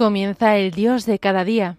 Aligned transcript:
Comienza 0.00 0.56
el 0.56 0.70
Dios 0.70 1.04
de 1.04 1.18
cada 1.18 1.44
día. 1.44 1.76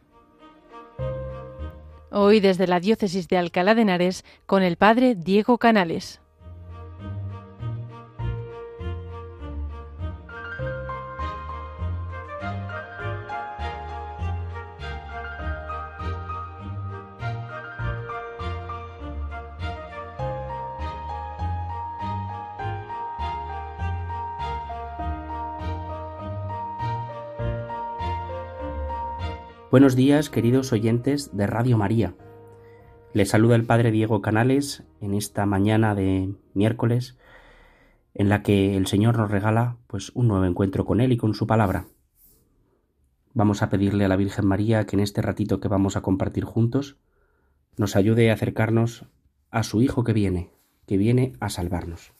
Hoy 2.12 2.40
desde 2.40 2.68
la 2.68 2.80
Diócesis 2.80 3.28
de 3.28 3.40
Alcalá 3.40 3.74
de 3.74 3.82
Henares 3.82 4.26
con 4.46 4.62
el 4.62 4.78
Padre 4.78 5.16
Diego 5.16 5.58
Canales. 5.58 6.21
Buenos 29.72 29.96
días, 29.96 30.30
queridos 30.30 30.74
oyentes 30.74 31.34
de 31.34 31.48
Radio 31.48 31.78
María. 31.78 32.14
Les 33.14 33.30
saluda 33.30 33.56
el 33.56 33.64
Padre 33.64 33.92
Diego 33.92 34.22
Canales 34.22 34.84
en 35.00 35.14
esta 35.14 35.46
mañana 35.46 35.96
de 35.96 36.36
miércoles 36.54 37.18
en 38.14 38.28
la 38.28 38.44
que 38.44 38.76
el 38.76 38.86
Señor 38.86 39.18
nos 39.18 39.32
regala 39.32 39.78
pues 39.88 40.12
un 40.14 40.28
nuevo 40.28 40.44
encuentro 40.44 40.84
con 40.84 41.00
él 41.00 41.14
y 41.14 41.18
con 41.18 41.34
su 41.34 41.48
palabra. 41.48 41.88
Vamos 43.34 43.62
a 43.62 43.70
pedirle 43.70 44.04
a 44.04 44.10
la 44.10 44.18
Virgen 44.18 44.46
María 44.46 44.86
que 44.86 44.98
en 44.98 45.00
este 45.00 45.22
ratito 45.22 45.62
que 45.62 45.70
vamos 45.70 45.96
a 45.96 46.02
compartir 46.02 46.44
juntos 46.44 46.98
nos 47.78 47.96
ayude 47.96 48.30
a 48.30 48.34
acercarnos 48.34 49.06
a 49.52 49.64
su 49.64 49.82
hijo 49.82 50.04
que 50.04 50.12
viene, 50.12 50.52
que 50.86 50.98
viene 50.98 51.32
a 51.40 51.48
salvarnos. 51.48 52.12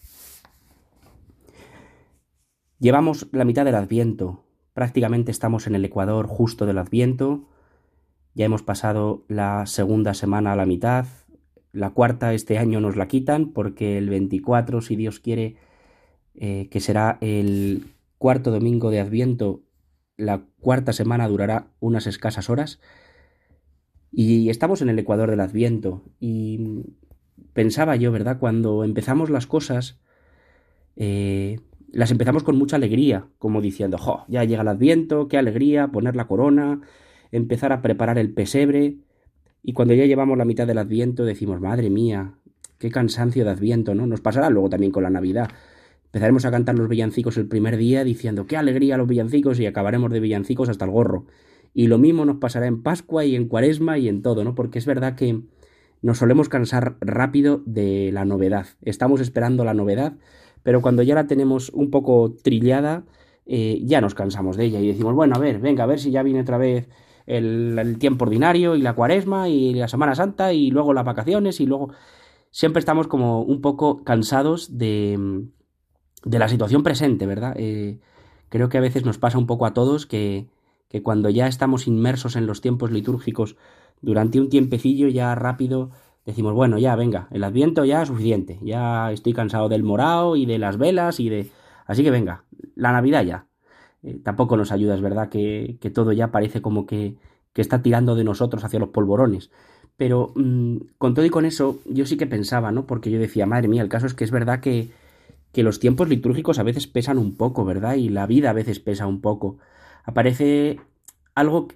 Llevamos 2.80 3.28
la 3.34 3.44
mitad 3.44 3.66
del 3.66 3.76
Adviento, 3.76 4.46
Prácticamente 4.74 5.32
estamos 5.32 5.68
en 5.68 5.76
el 5.76 5.84
ecuador 5.84 6.28
justo 6.28 6.66
del 6.66 6.78
Adviento. 6.78 7.44
Ya 8.34 8.46
hemos 8.46 8.64
pasado 8.64 9.26
la 9.28 9.66
segunda 9.66 10.14
semana 10.14 10.54
a 10.54 10.56
la 10.56 10.66
mitad. 10.66 11.06
La 11.74 11.90
cuarta 11.90 12.34
este 12.34 12.58
año 12.58 12.80
nos 12.80 12.96
la 12.96 13.08
quitan 13.08 13.52
porque 13.52 13.98
el 13.98 14.10
24, 14.10 14.82
si 14.82 14.96
Dios 14.96 15.20
quiere, 15.20 15.58
eh, 16.36 16.70
que 16.72 16.80
será 16.80 17.18
el 17.20 17.88
cuarto 18.18 18.52
domingo 18.52 18.92
de 18.92 19.02
Adviento, 19.02 19.62
la 20.16 20.44
cuarta 20.62 20.94
semana 20.94 21.28
durará 21.28 21.68
unas 21.82 22.08
escasas 22.08 22.50
horas. 22.50 22.80
Y 24.12 24.50
estamos 24.50 24.82
en 24.82 24.90
el 24.90 25.00
ecuador 25.00 25.30
del 25.30 25.40
Adviento. 25.42 26.04
Y 26.20 26.86
pensaba 27.52 27.98
yo, 27.98 28.12
¿verdad? 28.14 28.40
Cuando 28.40 28.86
empezamos 28.86 29.30
las 29.30 29.48
cosas, 29.48 30.00
eh, 30.96 31.60
las 31.94 32.12
empezamos 32.12 32.44
con 32.44 32.58
mucha 32.58 32.76
alegría, 32.76 33.28
como 33.38 33.62
diciendo, 33.62 33.98
jo, 33.98 34.26
ya 34.28 34.44
llega 34.44 34.62
el 34.62 34.68
adviento, 34.68 35.28
qué 35.28 35.38
alegría, 35.38 35.90
poner 35.90 36.16
la 36.16 36.28
corona, 36.28 36.82
empezar 37.32 37.72
a 37.72 37.82
preparar 37.82 38.18
el 38.18 38.34
pesebre, 38.34 38.98
y 39.64 39.74
cuando 39.74 39.94
ya 39.94 40.06
llevamos 40.06 40.38
la 40.38 40.46
mitad 40.46 40.66
del 40.66 40.78
adviento 40.78 41.24
decimos, 41.24 41.62
madre 41.62 41.90
mía, 41.90 42.34
qué 42.78 42.90
cansancio 42.90 43.46
de 43.46 43.52
adviento, 43.52 43.94
¿no? 43.94 44.08
Nos 44.08 44.22
pasará 44.22 44.50
luego 44.50 44.70
también 44.70 44.92
con 44.92 45.04
la 45.04 45.10
Navidad. 45.10 45.50
Empezaremos 46.06 46.46
a 46.46 46.52
cantar 46.52 46.76
los 46.76 46.90
villancicos 46.90 47.38
el 47.38 47.48
primer 47.48 47.78
día 47.78 48.04
diciendo, 48.04 48.48
qué 48.48 48.58
alegría 48.58 48.98
los 48.98 49.08
villancicos, 49.08 49.60
y 49.60 49.66
acabaremos 49.66 50.12
de 50.12 50.20
villancicos 50.20 50.70
hasta 50.70 50.86
el 50.86 50.92
gorro. 50.92 51.28
Y 51.74 51.88
lo 51.88 52.00
mismo 52.00 52.26
nos 52.26 52.38
pasará 52.38 52.66
en 52.68 52.82
Pascua 52.82 53.24
y 53.24 53.36
en 53.36 53.48
Cuaresma 53.48 53.98
y 53.98 54.10
en 54.10 54.22
todo, 54.22 54.44
¿no? 54.44 54.56
Porque 54.56 54.80
es 54.80 54.86
verdad 54.86 55.16
que 55.16 55.42
nos 56.02 56.18
solemos 56.18 56.50
cansar 56.50 56.98
rápido 57.00 57.62
de 57.66 58.12
la 58.12 58.26
novedad. 58.26 58.66
Estamos 58.82 59.22
esperando 59.22 59.64
la 59.64 59.74
novedad 59.74 60.18
pero 60.64 60.82
cuando 60.82 61.04
ya 61.04 61.16
la 61.16 61.28
tenemos 61.28 61.70
un 61.70 61.90
poco 61.90 62.36
trillada, 62.44 63.04
eh, 63.46 63.82
ya 63.84 64.02
nos 64.02 64.16
cansamos 64.16 64.58
de 64.58 64.66
ella 64.66 64.80
y 64.80 64.88
decimos, 64.88 65.14
bueno, 65.16 65.36
a 65.36 65.40
ver, 65.40 65.60
venga, 65.60 65.84
a 65.84 65.88
ver 65.88 66.00
si 66.00 66.12
ya 66.12 66.24
viene 66.24 66.42
otra 66.42 66.58
vez 66.58 66.90
el, 67.26 67.98
tiempo 68.00 68.26
ordinario 68.26 68.76
y 68.76 68.82
la 68.82 68.94
cuaresma 68.94 69.50
y 69.50 69.74
la 69.74 69.88
Semana 69.88 70.16
Santa 70.16 70.54
y 70.54 70.72
luego 70.72 70.94
las 70.94 71.06
vacaciones 71.06 71.60
y 71.60 71.66
luego... 71.66 71.90
Siempre 72.54 72.82
estamos 72.82 73.08
como 73.08 73.44
un 73.44 73.62
poco 73.62 74.04
cansados 74.04 74.78
de, 74.78 75.48
de 76.26 76.40
la 76.40 76.50
situación 76.50 76.84
presente, 76.84 77.26
¿verdad? 77.26 77.54
Eh, 77.56 78.02
creo 78.50 78.68
que 78.68 78.78
a 78.78 78.82
veces 78.82 79.06
nos 79.06 79.18
pasa 79.18 79.38
un 79.38 79.48
poco 79.48 79.66
a 79.66 79.74
todos 79.74 80.06
que, 80.06 80.50
que 80.90 81.02
cuando 81.02 81.30
ya 81.30 81.48
estamos 81.48 81.88
inmersos 81.88 82.36
en 82.36 82.48
los 82.48 82.60
tiempos 82.60 82.92
litúrgicos 82.92 83.56
durante 84.02 84.42
un 84.42 84.50
tiempecillo 84.50 85.08
ya 85.08 85.34
rápido 85.36 85.92
decimos, 86.26 86.54
bueno, 86.54 86.78
ya, 86.78 86.96
venga, 86.96 87.28
el 87.32 87.44
adviento 87.44 87.86
ya 87.86 88.02
es 88.02 88.08
suficiente, 88.08 88.60
ya 88.62 89.12
estoy 89.12 89.34
cansado 89.34 89.70
del 89.70 89.84
morao 89.84 90.36
y 90.36 90.46
de 90.46 90.60
las 90.60 90.78
velas 90.78 91.20
y 91.20 91.30
de... 91.30 91.52
Así 91.86 92.04
que 92.04 92.12
venga, 92.12 92.44
la 92.76 92.92
Navidad 92.92 93.24
ya. 93.24 93.46
Eh, 94.04 94.20
tampoco 94.24 94.58
nos 94.58 94.72
ayuda, 94.72 94.96
es 94.96 95.02
verdad 95.02 95.30
que, 95.30 95.78
que 95.80 95.90
todo 95.90 96.12
ya 96.12 96.32
parece 96.32 96.62
como 96.62 96.86
que, 96.86 97.16
que, 97.54 97.62
está 97.62 97.82
tirando 97.82 98.16
de 98.16 98.24
nosotros 98.24 98.64
hacia 98.64 98.80
los 98.80 98.90
polvorones. 98.90 99.52
Pero 99.98 100.32
mm, 100.36 100.78
con 100.98 101.14
todo 101.14 101.26
y 101.26 101.30
con 101.30 101.46
eso, 101.46 101.80
yo 101.86 102.06
sí 102.06 102.18
que 102.18 102.28
pensaba, 102.28 102.72
¿no? 102.72 102.86
Porque 102.88 103.12
yo 103.12 103.20
decía, 103.20 103.46
madre 103.46 103.68
mía, 103.68 103.82
el 103.82 103.90
caso 103.90 104.06
es 104.08 104.14
que 104.14 104.24
es 104.24 104.32
verdad 104.32 104.60
que, 104.60 104.92
que 105.52 105.64
los 105.64 105.80
tiempos 105.80 106.10
litúrgicos 106.10 106.60
a 106.60 106.64
veces 106.64 106.88
pesan 106.88 107.18
un 107.18 107.36
poco, 107.36 107.66
¿verdad? 107.66 107.96
Y 107.96 108.10
la 108.10 108.26
vida 108.28 108.52
a 108.52 108.54
veces 108.54 108.80
pesa 108.80 109.08
un 109.08 109.22
poco. 109.22 109.58
Aparece 110.04 110.80
algo 111.36 111.68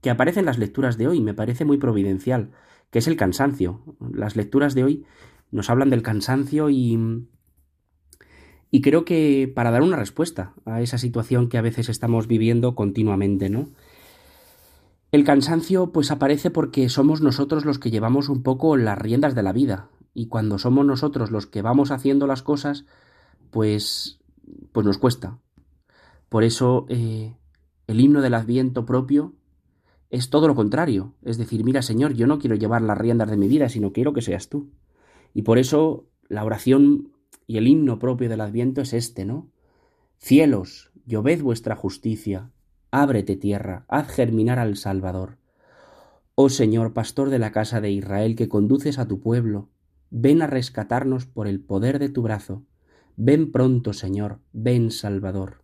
que 0.00 0.10
aparece 0.10 0.40
en 0.40 0.46
las 0.46 0.58
lecturas 0.58 0.98
de 0.98 1.08
hoy, 1.08 1.20
me 1.20 1.34
parece 1.34 1.64
muy 1.64 1.78
providencial 1.78 2.50
que 2.92 3.00
es 3.00 3.08
el 3.08 3.16
cansancio. 3.16 3.80
Las 4.12 4.36
lecturas 4.36 4.74
de 4.74 4.84
hoy 4.84 5.04
nos 5.50 5.70
hablan 5.70 5.90
del 5.90 6.02
cansancio 6.02 6.70
y, 6.70 7.26
y 8.70 8.80
creo 8.82 9.04
que 9.04 9.50
para 9.52 9.70
dar 9.72 9.82
una 9.82 9.96
respuesta 9.96 10.52
a 10.66 10.82
esa 10.82 10.98
situación 10.98 11.48
que 11.48 11.58
a 11.58 11.62
veces 11.62 11.88
estamos 11.88 12.28
viviendo 12.28 12.74
continuamente, 12.76 13.48
¿no? 13.48 13.70
El 15.10 15.24
cansancio 15.24 15.90
pues 15.90 16.10
aparece 16.10 16.50
porque 16.50 16.88
somos 16.90 17.22
nosotros 17.22 17.64
los 17.64 17.78
que 17.78 17.90
llevamos 17.90 18.28
un 18.28 18.42
poco 18.42 18.76
las 18.76 18.98
riendas 18.98 19.34
de 19.34 19.42
la 19.42 19.52
vida 19.52 19.88
y 20.14 20.28
cuando 20.28 20.58
somos 20.58 20.86
nosotros 20.86 21.30
los 21.30 21.46
que 21.46 21.62
vamos 21.62 21.90
haciendo 21.90 22.26
las 22.26 22.42
cosas 22.42 22.84
pues 23.50 24.20
pues 24.72 24.86
nos 24.86 24.98
cuesta. 24.98 25.38
Por 26.28 26.44
eso 26.44 26.86
eh, 26.88 27.36
el 27.86 28.00
himno 28.00 28.20
del 28.20 28.34
adviento 28.34 28.84
propio 28.84 29.34
es 30.12 30.28
todo 30.28 30.46
lo 30.46 30.54
contrario. 30.54 31.14
Es 31.22 31.38
decir, 31.38 31.64
mira 31.64 31.80
Señor, 31.80 32.12
yo 32.12 32.26
no 32.26 32.38
quiero 32.38 32.54
llevar 32.54 32.82
las 32.82 32.98
riendas 32.98 33.30
de 33.30 33.38
mi 33.38 33.48
vida, 33.48 33.70
sino 33.70 33.92
quiero 33.92 34.12
que 34.12 34.20
seas 34.20 34.50
tú. 34.50 34.70
Y 35.32 35.42
por 35.42 35.58
eso 35.58 36.06
la 36.28 36.44
oración 36.44 37.12
y 37.46 37.56
el 37.56 37.66
himno 37.66 37.98
propio 37.98 38.28
del 38.28 38.42
Adviento 38.42 38.82
es 38.82 38.92
este, 38.92 39.24
¿no? 39.24 39.48
Cielos, 40.18 40.92
lloved 41.06 41.42
vuestra 41.42 41.76
justicia, 41.76 42.50
ábrete 42.90 43.36
tierra, 43.36 43.86
haz 43.88 44.08
germinar 44.08 44.58
al 44.58 44.76
Salvador. 44.76 45.38
Oh 46.34 46.50
Señor, 46.50 46.92
pastor 46.92 47.30
de 47.30 47.38
la 47.38 47.50
casa 47.50 47.80
de 47.80 47.90
Israel, 47.90 48.36
que 48.36 48.50
conduces 48.50 48.98
a 48.98 49.08
tu 49.08 49.18
pueblo, 49.18 49.70
ven 50.10 50.42
a 50.42 50.46
rescatarnos 50.46 51.24
por 51.24 51.48
el 51.48 51.58
poder 51.58 51.98
de 51.98 52.10
tu 52.10 52.20
brazo. 52.20 52.64
Ven 53.16 53.50
pronto, 53.50 53.94
Señor, 53.94 54.40
ven 54.52 54.90
Salvador. 54.90 55.62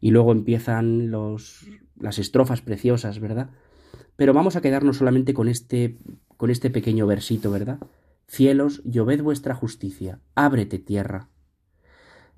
Y 0.00 0.12
luego 0.12 0.32
empiezan 0.32 1.10
los, 1.10 1.66
las 1.98 2.18
estrofas 2.18 2.60
preciosas, 2.60 3.20
¿verdad? 3.20 3.50
Pero 4.16 4.32
vamos 4.32 4.56
a 4.56 4.60
quedarnos 4.60 4.98
solamente 4.98 5.34
con 5.34 5.48
este, 5.48 5.96
con 6.36 6.50
este 6.50 6.70
pequeño 6.70 7.06
versito, 7.06 7.50
¿verdad? 7.50 7.78
Cielos, 8.26 8.82
lloved 8.84 9.22
vuestra 9.22 9.54
justicia, 9.54 10.20
ábrete 10.34 10.78
tierra. 10.78 11.28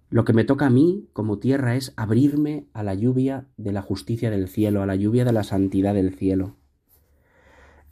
Lo 0.09 0.25
que 0.25 0.33
me 0.33 0.44
toca 0.44 0.67
a 0.67 0.71
mí 0.71 1.09
como 1.12 1.39
tierra 1.39 1.76
es 1.76 1.93
abrirme 1.97 2.67
a 2.73 2.82
la 2.82 2.94
lluvia 2.94 3.47
de 3.56 3.73
la 3.73 3.82
justicia 3.82 4.31
del 4.31 4.49
cielo, 4.49 4.82
a 4.82 4.87
la 4.87 4.97
lluvia 4.97 5.25
de 5.25 5.32
la 5.32 5.43
santidad 5.43 5.94
del 5.94 6.14
cielo. 6.14 6.56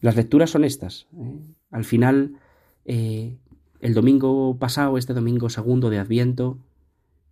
Las 0.00 0.16
lecturas 0.16 0.50
son 0.50 0.64
estas. 0.64 1.06
¿eh? 1.16 1.40
Al 1.70 1.84
final, 1.84 2.36
eh, 2.84 3.36
el 3.80 3.94
domingo 3.94 4.56
pasado, 4.58 4.96
este 4.96 5.14
domingo 5.14 5.48
segundo 5.50 5.90
de 5.90 5.98
Adviento, 5.98 6.58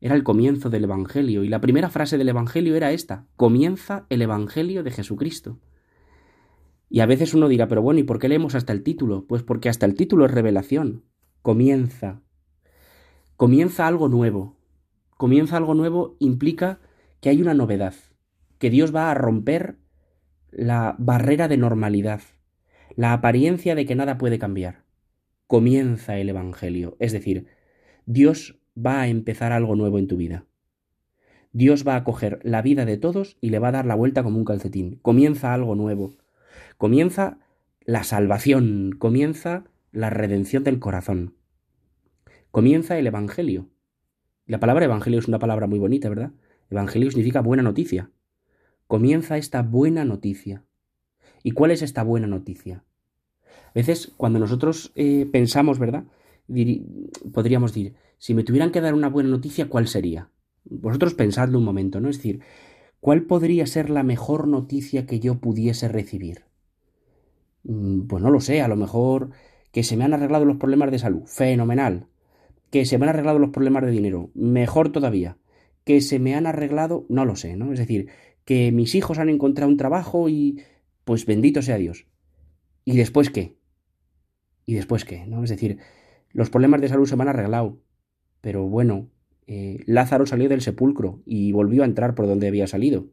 era 0.03 0.17
el 0.17 0.25
comienzo 0.25 0.69
del 0.69 0.83
Evangelio, 0.83 1.45
y 1.45 1.49
la 1.49 1.61
primera 1.61 1.89
frase 1.89 2.19
del 2.19 2.29
Evangelio 2.29 2.75
era 2.75 2.91
esta, 2.91 3.29
comienza 3.37 4.05
el 4.09 4.21
Evangelio 4.21 4.83
de 4.83 4.91
Jesucristo. 4.91 5.61
Y 6.91 7.01
a 7.01 7.07
veces 7.07 7.35
uno 7.35 7.47
dirá, 7.47 7.69
pero 7.69 7.83
bueno, 7.83 8.01
¿y 8.01 8.03
por 8.03 8.19
qué 8.19 8.29
leemos 8.29 8.57
hasta 8.57 8.73
el 8.73 8.83
título? 8.83 9.27
Pues 9.29 9.45
porque 9.45 9.69
hasta 9.69 9.87
el 9.87 9.95
título 9.95 10.27
es 10.27 10.33
revelación. 10.33 11.05
Comienza. 11.41 12.21
Comienza 13.37 13.87
algo 13.87 14.09
nuevo. 14.09 14.57
Comienza 15.17 15.57
algo 15.57 15.73
nuevo 15.73 16.17
implica 16.19 16.81
que 17.21 17.29
hay 17.29 17.41
una 17.41 17.55
novedad, 17.55 17.95
que 18.59 18.71
Dios 18.71 18.93
va 18.93 19.09
a 19.09 19.15
romper 19.15 19.79
la 20.51 20.97
barrera 20.99 21.47
de 21.47 21.59
normalidad, 21.59 22.23
la 22.97 23.13
apariencia 23.13 23.77
de 23.77 23.87
que 23.87 23.95
nada 23.95 24.19
puede 24.19 24.41
cambiar. 24.41 24.83
Comienza 25.47 26.19
el 26.19 26.29
Evangelio, 26.29 26.97
es 26.99 27.13
decir, 27.13 27.47
Dios 28.05 28.62
va 28.77 29.03
a 29.03 29.09
empezar 29.09 29.53
algo 29.53 29.77
nuevo 29.77 29.99
en 29.99 30.09
tu 30.09 30.17
vida. 30.17 30.47
Dios 31.53 31.87
va 31.87 31.97
a 31.97 32.05
coger 32.05 32.41
la 32.43 32.63
vida 32.63 32.85
de 32.85 32.97
todos 32.97 33.37
y 33.41 33.51
le 33.51 33.59
va 33.59 33.69
a 33.69 33.73
dar 33.73 33.87
la 33.87 33.95
vuelta 33.95 34.23
como 34.23 34.39
un 34.39 34.45
calcetín. 34.45 34.99
Comienza 35.03 35.53
algo 35.53 35.75
nuevo. 35.75 36.15
Comienza 36.79 37.39
la 37.85 38.05
salvación, 38.05 38.93
comienza 38.99 39.65
la 39.91 40.09
redención 40.09 40.65
del 40.65 40.79
corazón. 40.79 41.35
Comienza 42.51 42.99
el 42.99 43.07
Evangelio. 43.07 43.69
La 44.47 44.61
palabra 44.61 44.87
Evangelio 44.87 45.19
es 45.19 45.29
una 45.29 45.39
palabra 45.39 45.67
muy 45.67 45.79
bonita, 45.79 46.09
¿verdad? 46.09 46.33
Evangelio 46.71 47.11
significa 47.11 47.41
buena 47.41 47.63
noticia. 47.63 48.11
comienza 48.87 49.39
esta 49.39 49.63
buena 49.63 50.05
noticia. 50.05 50.65
¿Y 51.43 51.53
cuál 51.53 51.71
es 51.71 51.83
esta 51.83 52.03
buena 52.03 52.27
noticia? 52.27 52.85
A 53.69 53.73
veces 53.75 54.13
cuando 54.17 54.39
nosotros 54.39 54.93
eh, 54.95 55.27
pensamos, 55.33 55.79
¿verdad? 55.79 56.05
Podríamos 57.33 57.73
decir, 57.73 57.95
si 58.19 58.35
me 58.35 58.45
tuvieran 58.45 58.71
que 58.71 58.81
dar 58.81 58.95
una 58.95 59.09
buena 59.09 59.31
noticia, 59.31 59.69
¿cuál 59.69 59.89
sería? 59.89 60.31
Vosotros 60.65 61.15
pensadlo 61.15 61.59
un 61.59 61.65
momento, 61.65 62.01
¿no? 62.01 62.09
Es 62.09 62.17
decir, 62.17 62.41
¿cuál 63.01 63.25
podría 63.25 63.67
ser 63.67 63.91
la 63.91 64.03
mejor 64.03 64.47
noticia 64.49 65.07
que 65.07 65.21
yo 65.21 65.41
pudiese 65.41 65.89
recibir? 65.89 66.45
Mm, 67.65 68.03
pues 68.07 68.23
no 68.23 68.31
lo 68.31 68.41
sé, 68.41 68.61
a 68.61 68.69
lo 68.69 68.77
mejor 68.77 69.31
que 69.73 69.83
se 69.83 69.97
me 69.97 70.05
han 70.05 70.15
arreglado 70.15 70.45
los 70.45 70.57
problemas 70.59 70.91
de 70.91 70.99
salud, 70.99 71.23
fenomenal. 71.27 72.07
Que 72.71 72.87
se 72.87 72.99
me 72.99 73.05
han 73.05 73.11
arreglado 73.11 73.39
los 73.39 73.51
problemas 73.51 73.85
de 73.85 73.91
dinero, 73.91 74.31
mejor 74.35 74.93
todavía. 74.93 75.39
Que 75.85 76.01
se 76.01 76.19
me 76.19 76.35
han 76.35 76.47
arreglado, 76.47 77.07
no 77.09 77.25
lo 77.25 77.37
sé, 77.37 77.57
¿no? 77.57 77.73
Es 77.73 77.79
decir, 77.79 78.09
que 78.45 78.73
mis 78.73 78.95
hijos 78.95 79.19
han 79.19 79.29
encontrado 79.29 79.71
un 79.71 79.77
trabajo 79.77 80.29
y 80.29 80.63
pues 81.05 81.27
bendito 81.27 81.63
sea 81.63 81.77
Dios. 81.77 82.07
¿Y 82.85 82.97
después 82.97 83.31
qué? 83.31 83.57
¿Y 84.65 84.75
después 84.75 85.05
qué? 85.05 85.27
¿No? 85.27 85.43
Es 85.43 85.51
decir, 85.51 85.79
los 86.33 86.51
problemas 86.51 86.81
de 86.81 86.89
salud 86.89 87.07
se 87.07 87.15
han 87.15 87.29
arreglado. 87.29 87.81
Pero 88.41 88.69
bueno, 88.69 89.11
eh, 89.47 89.83
Lázaro 89.87 90.27
salió 90.27 90.49
del 90.49 90.61
sepulcro 90.61 91.23
y 91.25 91.53
volvió 91.53 91.83
a 91.83 91.87
entrar 91.87 92.15
por 92.15 92.27
donde 92.27 92.49
había 92.49 92.67
salido. 92.67 93.07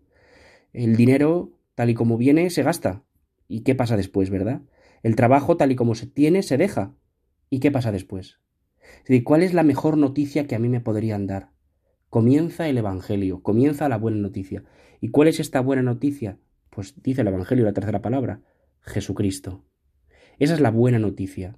El 0.73 0.95
dinero, 0.95 1.51
tal 1.75 1.89
y 1.89 1.93
como 1.93 2.17
viene, 2.17 2.49
se 2.49 2.63
gasta. 2.63 3.03
¿Y 3.47 3.61
qué 3.61 3.75
pasa 3.75 3.97
después, 3.97 4.29
verdad? 4.29 4.61
El 5.03 5.15
trabajo, 5.15 5.57
tal 5.57 5.71
y 5.71 5.75
como 5.75 5.95
se 5.95 6.07
tiene, 6.07 6.43
se 6.43 6.57
deja. 6.57 6.95
¿Y 7.49 7.59
qué 7.59 7.71
pasa 7.71 7.91
después? 7.91 8.39
Es 8.79 9.05
decir, 9.05 9.23
¿cuál 9.23 9.43
es 9.43 9.53
la 9.53 9.63
mejor 9.63 9.97
noticia 9.97 10.47
que 10.47 10.55
a 10.55 10.59
mí 10.59 10.69
me 10.69 10.81
podrían 10.81 11.27
dar? 11.27 11.51
Comienza 12.09 12.67
el 12.67 12.77
Evangelio, 12.77 13.41
comienza 13.43 13.89
la 13.89 13.97
buena 13.97 14.17
noticia. 14.17 14.63
¿Y 14.99 15.09
cuál 15.09 15.27
es 15.27 15.39
esta 15.39 15.61
buena 15.61 15.83
noticia? 15.83 16.39
Pues 16.69 17.01
dice 17.01 17.21
el 17.21 17.27
Evangelio, 17.27 17.65
la 17.65 17.73
tercera 17.73 18.01
palabra, 18.01 18.41
Jesucristo. 18.81 19.65
Esa 20.37 20.53
es 20.53 20.59
la 20.59 20.71
buena 20.71 20.99
noticia. 20.99 21.57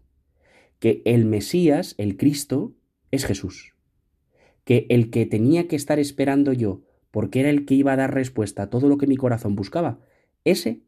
Que 0.81 1.03
el 1.05 1.25
Mesías, 1.25 1.93
el 1.99 2.17
Cristo, 2.17 2.73
es 3.11 3.25
Jesús. 3.25 3.75
Que 4.63 4.87
el 4.89 5.11
que 5.11 5.27
tenía 5.27 5.67
que 5.67 5.75
estar 5.75 5.99
esperando 5.99 6.53
yo, 6.53 6.81
porque 7.11 7.41
era 7.41 7.51
el 7.51 7.65
que 7.65 7.75
iba 7.75 7.93
a 7.93 7.97
dar 7.97 8.15
respuesta 8.15 8.63
a 8.63 8.69
todo 8.71 8.89
lo 8.89 8.97
que 8.97 9.05
mi 9.05 9.15
corazón 9.15 9.55
buscaba, 9.55 9.99
ese 10.43 10.81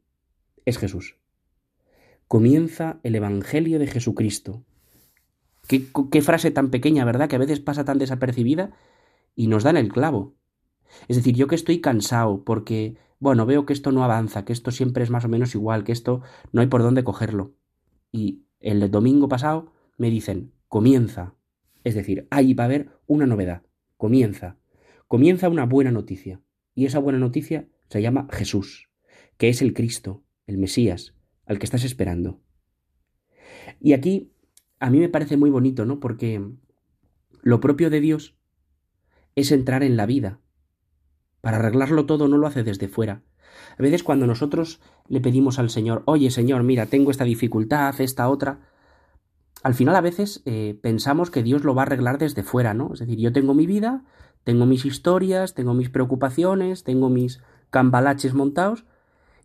es 0.66 0.80
Jesús. 0.80 1.18
Comienza 2.28 3.00
el 3.04 3.14
Evangelio 3.14 3.78
de 3.78 3.86
Jesucristo. 3.86 4.64
Qué, 5.68 6.22
frase 6.24 6.50
tan 6.50 6.72
pequeña, 6.72 7.06
¿verdad? 7.06 7.30
Que 7.30 7.36
a 7.36 7.40
veces 7.40 7.60
pasa 7.60 7.86
tan 7.86 8.00
desapercibida 8.00 8.72
y 9.36 9.46
nos 9.46 9.62
dan 9.62 9.78
el 9.78 9.92
clavo. 9.92 10.34
Es 11.08 11.18
decir, 11.18 11.36
yo 11.36 11.46
que 11.46 11.54
estoy 11.54 11.82
cansado 11.82 12.44
porque, 12.44 12.98
bueno, 13.20 13.46
veo 13.46 13.68
que 13.68 13.74
esto 13.74 13.92
no 13.92 14.04
avanza, 14.04 14.44
que 14.44 14.54
esto 14.54 14.72
siempre 14.72 15.04
es 15.04 15.12
más 15.12 15.26
o 15.26 15.30
menos 15.30 15.54
igual, 15.54 15.84
que 15.84 15.92
esto 15.92 16.22
no 16.52 16.62
hay 16.62 16.68
por 16.68 16.82
dónde 16.82 17.04
cogerlo. 17.04 17.54
Y 18.12 18.46
el 18.60 18.90
domingo 18.90 19.28
pasado 19.28 19.73
me 19.98 20.10
dicen, 20.10 20.54
comienza. 20.68 21.36
Es 21.84 21.96
decir, 21.96 22.28
ahí 22.32 22.54
va 22.54 22.64
a 22.64 22.68
haber 22.68 22.90
una 23.08 23.26
novedad. 23.26 23.64
Comienza. 23.98 24.58
Comienza 25.08 25.50
una 25.50 25.66
buena 25.66 25.92
noticia. 25.92 26.42
Y 26.76 26.86
esa 26.86 27.00
buena 27.00 27.20
noticia 27.20 27.68
se 27.90 28.02
llama 28.02 28.28
Jesús, 28.32 28.90
que 29.38 29.50
es 29.50 29.62
el 29.62 29.74
Cristo, 29.74 30.24
el 30.48 30.58
Mesías, 30.58 31.14
al 31.46 31.60
que 31.60 31.66
estás 31.66 31.84
esperando. 31.84 32.42
Y 33.80 33.94
aquí 33.94 34.32
a 34.80 34.90
mí 34.90 35.00
me 35.00 35.10
parece 35.10 35.38
muy 35.38 35.50
bonito, 35.50 35.86
¿no? 35.86 36.00
Porque 36.00 36.42
lo 37.42 37.60
propio 37.60 37.90
de 37.90 38.02
Dios 38.02 38.36
es 39.36 39.52
entrar 39.52 39.84
en 39.84 39.98
la 39.98 40.06
vida. 40.06 40.40
Para 41.42 41.58
arreglarlo 41.58 42.06
todo 42.06 42.28
no 42.28 42.38
lo 42.38 42.48
hace 42.48 42.64
desde 42.64 42.88
fuera. 42.88 43.24
A 43.78 43.84
veces 43.84 44.04
cuando 44.04 44.28
nosotros 44.28 44.82
le 45.08 45.22
pedimos 45.22 45.60
al 45.60 45.70
Señor, 45.70 46.04
oye 46.06 46.32
Señor, 46.32 46.64
mira, 46.64 46.88
tengo 46.88 47.12
esta 47.12 47.24
dificultad, 47.24 48.00
esta 48.02 48.30
otra, 48.30 48.62
al 49.64 49.74
final 49.74 49.96
a 49.96 50.02
veces 50.02 50.44
eh, 50.46 50.78
pensamos 50.82 51.32
que 51.32 51.42
Dios 51.42 51.64
lo 51.64 51.74
va 51.74 51.84
a 51.84 51.86
arreglar 51.86 52.18
desde 52.18 52.44
fuera, 52.44 52.74
¿no? 52.74 52.92
Es 52.94 53.00
decir, 53.00 53.18
yo 53.18 53.32
tengo 53.32 53.54
mi 53.54 53.66
vida, 53.66 54.04
tengo 54.44 54.66
mis 54.66 54.86
historias, 54.86 55.54
tengo 55.54 55.74
mis 55.74 55.90
preocupaciones, 55.90 56.84
tengo 56.84 57.10
mis 57.10 57.42
cambalaches 57.70 58.34
montados, 58.34 58.86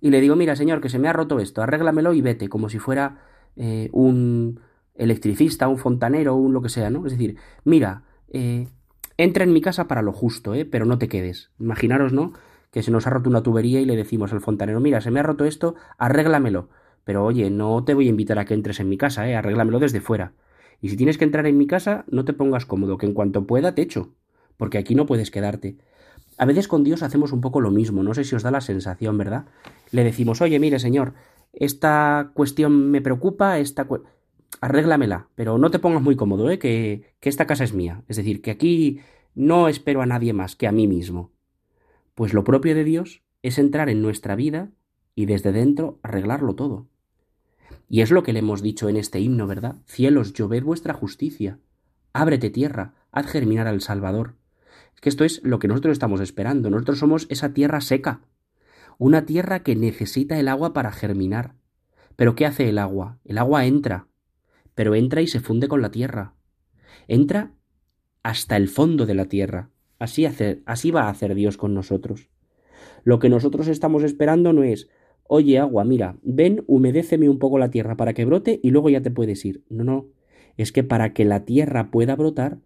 y 0.01 0.11
le 0.11 0.21
digo, 0.21 0.37
mira, 0.37 0.57
señor, 0.57 0.81
que 0.81 0.89
se 0.89 0.99
me 0.99 1.09
ha 1.09 1.13
roto 1.13 1.39
esto, 1.41 1.63
arréglamelo 1.63 2.13
y 2.15 2.21
vete, 2.21 2.49
como 2.49 2.69
si 2.69 2.79
fuera 2.79 3.19
eh, 3.57 3.89
un 3.93 4.61
electricista, 4.95 5.69
un 5.69 5.79
fontanero, 5.79 6.35
un 6.35 6.53
lo 6.53 6.63
que 6.63 6.69
sea, 6.69 6.91
¿no? 6.91 7.07
Es 7.07 7.13
decir, 7.13 7.37
mira, 7.65 8.03
eh, 8.29 8.69
entra 9.17 9.45
en 9.45 9.53
mi 9.53 9.61
casa 9.61 9.89
para 9.89 10.03
lo 10.03 10.13
justo, 10.13 10.55
¿eh? 10.55 10.65
Pero 10.65 10.85
no 10.85 10.99
te 10.99 11.09
quedes. 11.09 11.51
Imaginaros, 11.59 12.13
¿no? 12.13 12.33
Que 12.73 12.83
se 12.83 12.91
nos 12.91 13.07
ha 13.07 13.11
roto 13.11 13.31
una 13.31 13.43
tubería 13.43 13.81
y 13.81 13.85
le 13.85 13.97
decimos 13.97 14.33
al 14.33 14.41
fontanero, 14.41 14.81
mira, 14.81 15.01
se 15.01 15.11
me 15.11 15.21
ha 15.21 15.23
roto 15.23 15.45
esto, 15.45 15.75
arréglamelo. 15.97 16.69
Pero 17.09 17.25
oye, 17.25 17.49
no 17.49 17.85
te 17.85 17.95
voy 17.95 18.05
a 18.05 18.11
invitar 18.11 18.39
a 18.39 18.45
que 18.45 18.53
entres 18.53 18.81
en 18.81 18.89
mi 18.91 18.99
casa, 18.99 19.27
¿eh? 19.27 19.35
Arréglamelo 19.35 19.79
desde 19.79 20.03
fuera. 20.03 20.35
Y 20.83 20.91
si 20.91 20.97
tienes 20.99 21.17
que 21.17 21.25
entrar 21.25 21.47
en 21.47 21.57
mi 21.57 21.67
casa, 21.67 22.05
no 22.11 22.27
te 22.27 22.35
pongas 22.35 22.67
cómodo, 22.67 22.99
que 22.99 23.07
en 23.07 23.15
cuanto 23.15 23.47
pueda 23.47 23.75
te 23.75 23.81
echo, 23.81 24.13
porque 24.59 24.77
aquí 24.77 24.95
no 24.95 25.07
puedes 25.07 25.31
quedarte. 25.31 25.79
A 26.37 26.45
veces 26.45 26.69
con 26.69 26.85
Dios 26.85 27.03
hacemos 27.03 27.33
un 27.33 27.41
poco 27.41 27.63
lo 27.63 27.71
mismo, 27.71 28.03
no 28.03 28.13
sé 28.13 28.25
si 28.25 28.35
os 28.35 28.43
da 28.43 28.51
la 28.51 28.61
sensación, 28.61 29.17
¿verdad? 29.17 29.47
Le 29.91 30.05
decimos, 30.05 30.43
oye, 30.43 30.59
mire, 30.59 30.79
Señor, 30.79 31.15
esta 31.55 32.31
cuestión 32.35 32.91
me 32.91 33.01
preocupa, 33.01 33.59
esta 33.59 33.89
arréglamela, 34.61 35.29
pero 35.35 35.57
no 35.57 35.71
te 35.71 35.79
pongas 35.79 36.03
muy 36.03 36.15
cómodo, 36.15 36.51
¿eh? 36.51 36.59
Que, 36.59 37.15
que 37.21 37.31
esta 37.31 37.47
casa 37.47 37.65
es 37.65 37.73
mía. 37.73 38.03
Es 38.09 38.19
decir, 38.19 38.43
que 38.43 38.51
aquí 38.51 39.01
no 39.35 39.69
espero 39.69 40.03
a 40.03 40.07
nadie 40.07 40.35
más 40.35 40.57
que 40.57 40.67
a 40.67 40.73
mí 40.73 40.87
mismo. 40.87 41.33
Pues 42.15 42.35
lo 42.35 42.45
propio 42.45 42.75
de 42.75 42.85
Dios 42.85 43.23
es 43.41 43.59
entrar 43.59 43.89
en 43.89 44.03
nuestra 44.03 44.37
vida 44.37 44.73
y 45.15 45.25
desde 45.25 45.53
dentro 45.53 46.01
arreglarlo 46.03 46.55
todo. 46.55 46.87
Y 47.89 48.03
es 48.03 48.11
lo 48.11 48.23
que 48.23 48.33
le 48.33 48.41
hemos 48.41 48.63
dicho 48.63 48.89
en 48.89 48.97
este 48.97 49.21
himno, 49.21 49.47
¿verdad? 49.47 49.77
Cielos, 49.87 50.33
lloved 50.33 50.63
vuestra 50.63 50.95
justicia. 50.95 51.59
Ábrete 52.13 52.51
tierra, 52.51 52.95
haz 53.13 53.27
germinar 53.27 53.67
al 53.67 53.81
Salvador 53.81 54.37
que 55.01 55.09
esto 55.09 55.25
es 55.25 55.41
lo 55.45 55.59
que 55.59 55.69
nosotros 55.69 55.93
estamos 55.93 56.21
esperando. 56.21 56.71
Nosotros 56.71 56.99
somos 56.99 57.27
esa 57.31 57.53
tierra 57.53 57.81
seca, 57.81 58.21
una 58.99 59.27
tierra 59.27 59.63
que 59.63 59.77
necesita 59.77 60.39
el 60.39 60.49
agua 60.49 60.73
para 60.73 60.93
germinar. 60.93 61.55
Pero 62.17 62.35
¿qué 62.35 62.47
hace 62.47 62.69
el 62.69 62.79
agua? 62.79 63.19
El 63.25 63.39
agua 63.39 63.65
entra, 63.67 64.09
pero 64.75 64.95
entra 64.95 65.21
y 65.21 65.29
se 65.29 65.41
funde 65.41 65.69
con 65.69 65.83
la 65.83 65.91
tierra. 65.91 66.35
Entra 67.07 67.53
hasta 68.23 68.57
el 68.57 68.69
fondo 68.69 69.07
de 69.07 69.15
la 69.15 69.27
tierra. 69.27 69.71
Así, 69.99 70.27
así 70.27 70.91
va 70.91 71.03
a 71.03 71.11
hacer 71.11 71.35
Dios 71.35 71.57
con 71.57 71.75
nosotros. 71.75 72.29
Lo 73.05 73.19
que 73.19 73.29
nosotros 73.29 73.69
estamos 73.69 74.03
esperando 74.03 74.53
no 74.53 74.65
es, 74.65 74.89
oye 75.29 75.59
agua, 75.59 75.85
mira, 75.85 76.17
ven, 76.23 76.65
humedéceme 76.67 77.29
un 77.29 77.39
poco 77.39 77.59
la 77.59 77.71
tierra 77.71 77.97
para 77.97 78.15
que 78.15 78.25
brote 78.25 78.59
y 78.63 78.71
luego 78.71 78.91
ya 78.91 79.03
te 79.03 79.13
puedes 79.13 79.45
ir. 79.45 79.63
No, 79.69 79.85
no, 79.85 80.09
es 80.57 80.73
que 80.73 80.83
para 80.83 81.13
que 81.13 81.25
la 81.25 81.45
tierra 81.45 81.91
pueda 81.91 82.17
brotar, 82.17 82.59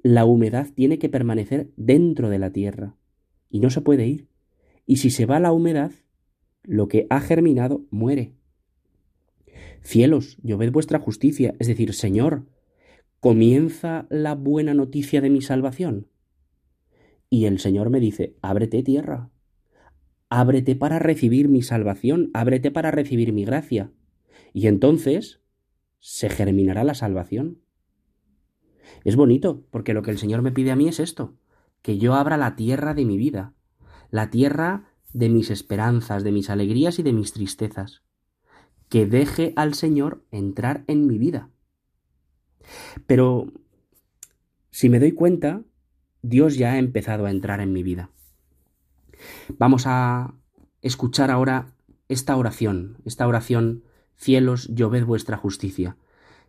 la 0.00 0.24
humedad 0.24 0.68
tiene 0.72 0.98
que 0.98 1.08
permanecer 1.08 1.70
dentro 1.76 2.28
de 2.28 2.38
la 2.38 2.52
tierra 2.52 2.94
y 3.50 3.58
no 3.58 3.70
se 3.70 3.80
puede 3.80 4.06
ir. 4.06 4.28
Y 4.86 4.98
si 4.98 5.10
se 5.10 5.26
va 5.26 5.40
la 5.40 5.52
humedad, 5.52 5.90
lo 6.62 6.86
que 6.88 7.06
ha 7.10 7.20
germinado 7.20 7.84
muere. 7.90 8.34
Cielos, 9.82 10.38
lloved 10.42 10.70
vuestra 10.70 10.98
justicia, 10.98 11.54
es 11.58 11.66
decir, 11.66 11.94
Señor, 11.94 12.46
comienza 13.20 14.06
la 14.10 14.34
buena 14.34 14.74
noticia 14.74 15.20
de 15.20 15.30
mi 15.30 15.40
salvación. 15.40 16.06
Y 17.30 17.46
el 17.46 17.58
Señor 17.58 17.90
me 17.90 18.00
dice, 18.00 18.36
ábrete 18.42 18.82
tierra, 18.82 19.30
ábrete 20.28 20.76
para 20.76 20.98
recibir 20.98 21.48
mi 21.48 21.62
salvación, 21.62 22.30
ábrete 22.34 22.70
para 22.70 22.90
recibir 22.90 23.32
mi 23.32 23.44
gracia. 23.44 23.92
Y 24.52 24.66
entonces 24.66 25.40
se 26.00 26.28
germinará 26.28 26.84
la 26.84 26.94
salvación. 26.94 27.58
Es 29.04 29.16
bonito, 29.16 29.64
porque 29.70 29.94
lo 29.94 30.02
que 30.02 30.10
el 30.10 30.18
Señor 30.18 30.42
me 30.42 30.52
pide 30.52 30.70
a 30.70 30.76
mí 30.76 30.88
es 30.88 31.00
esto, 31.00 31.36
que 31.82 31.98
yo 31.98 32.14
abra 32.14 32.36
la 32.36 32.56
tierra 32.56 32.94
de 32.94 33.04
mi 33.04 33.16
vida, 33.16 33.54
la 34.10 34.30
tierra 34.30 34.92
de 35.12 35.28
mis 35.28 35.50
esperanzas, 35.50 36.24
de 36.24 36.32
mis 36.32 36.50
alegrías 36.50 36.98
y 36.98 37.02
de 37.02 37.12
mis 37.12 37.32
tristezas, 37.32 38.02
que 38.88 39.06
deje 39.06 39.52
al 39.56 39.74
Señor 39.74 40.24
entrar 40.30 40.84
en 40.86 41.06
mi 41.06 41.18
vida. 41.18 41.50
Pero, 43.06 43.52
si 44.70 44.88
me 44.88 45.00
doy 45.00 45.12
cuenta, 45.12 45.62
Dios 46.22 46.56
ya 46.56 46.72
ha 46.72 46.78
empezado 46.78 47.26
a 47.26 47.30
entrar 47.30 47.60
en 47.60 47.72
mi 47.72 47.82
vida. 47.82 48.10
Vamos 49.58 49.84
a 49.86 50.34
escuchar 50.82 51.30
ahora 51.30 51.72
esta 52.08 52.36
oración, 52.36 52.98
esta 53.04 53.26
oración, 53.26 53.84
cielos, 54.16 54.68
lloved 54.74 55.04
vuestra 55.04 55.36
justicia, 55.36 55.96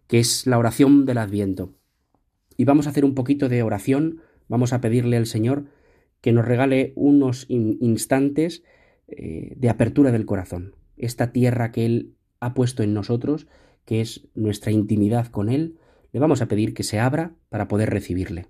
que 0.07 0.19
es 0.19 0.47
la 0.47 0.57
oración 0.57 1.05
del 1.05 1.17
Adviento 1.17 1.73
y 2.59 2.65
vamos 2.65 2.87
a 2.87 2.89
hacer 2.89 3.05
un 3.05 3.15
poquito 3.15 3.47
de 3.47 3.63
oración, 3.63 4.19
vamos 4.49 4.73
a 4.73 4.81
pedirle 4.81 5.15
al 5.15 5.27
Señor 5.27 5.67
que 6.19 6.33
nos 6.33 6.43
regale 6.43 6.91
unos 6.97 7.45
instantes 7.47 8.63
eh, 9.07 9.53
de 9.55 9.69
apertura 9.69 10.11
del 10.11 10.25
corazón. 10.25 10.75
Esta 10.97 11.31
tierra 11.31 11.71
que 11.71 11.85
Él 11.85 12.15
ha 12.41 12.53
puesto 12.53 12.83
en 12.83 12.93
nosotros, 12.93 13.47
que 13.85 14.01
es 14.01 14.27
nuestra 14.35 14.73
intimidad 14.73 15.27
con 15.27 15.47
Él, 15.47 15.77
le 16.11 16.19
vamos 16.19 16.41
a 16.41 16.49
pedir 16.49 16.73
que 16.73 16.83
se 16.83 16.99
abra 16.99 17.31
para 17.47 17.69
poder 17.69 17.91
recibirle. 17.91 18.47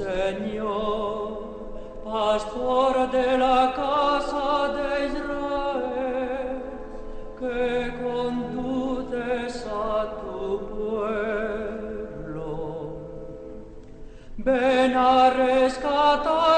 Señor, 0.00 1.28
pastor 2.02 3.10
de 3.10 3.36
la 3.36 3.74
casa 3.76 4.72
de 4.76 4.88
Israel, 5.08 6.62
que 7.38 7.92
conduces 8.02 9.66
a 9.66 10.16
tu 10.22 10.40
pueblo. 10.74 12.48
Ven 14.38 14.96
a 14.96 15.28
rescatar. 15.28 16.49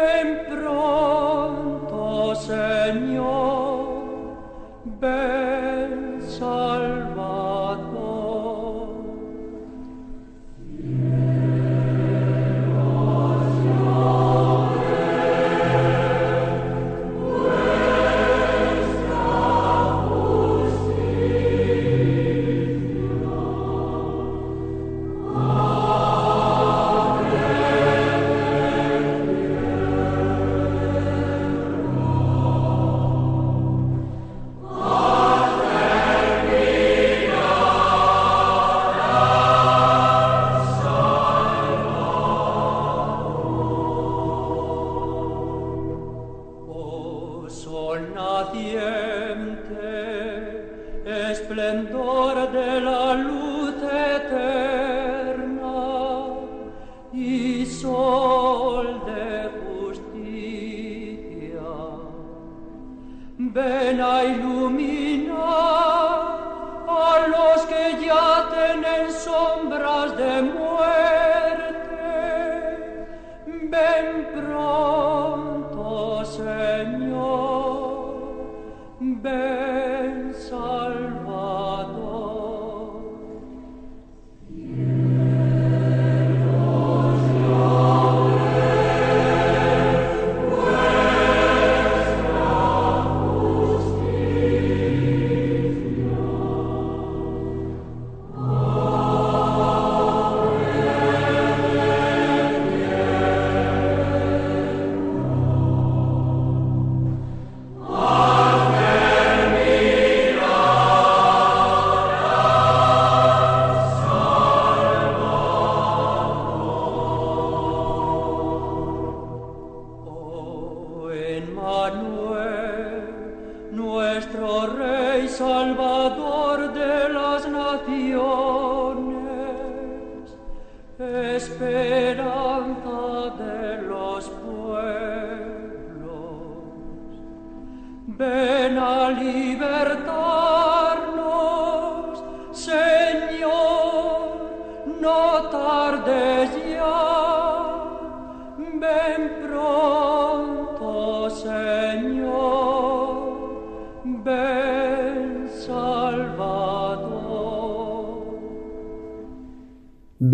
Ven 0.00 0.63
splendor. 51.54 52.03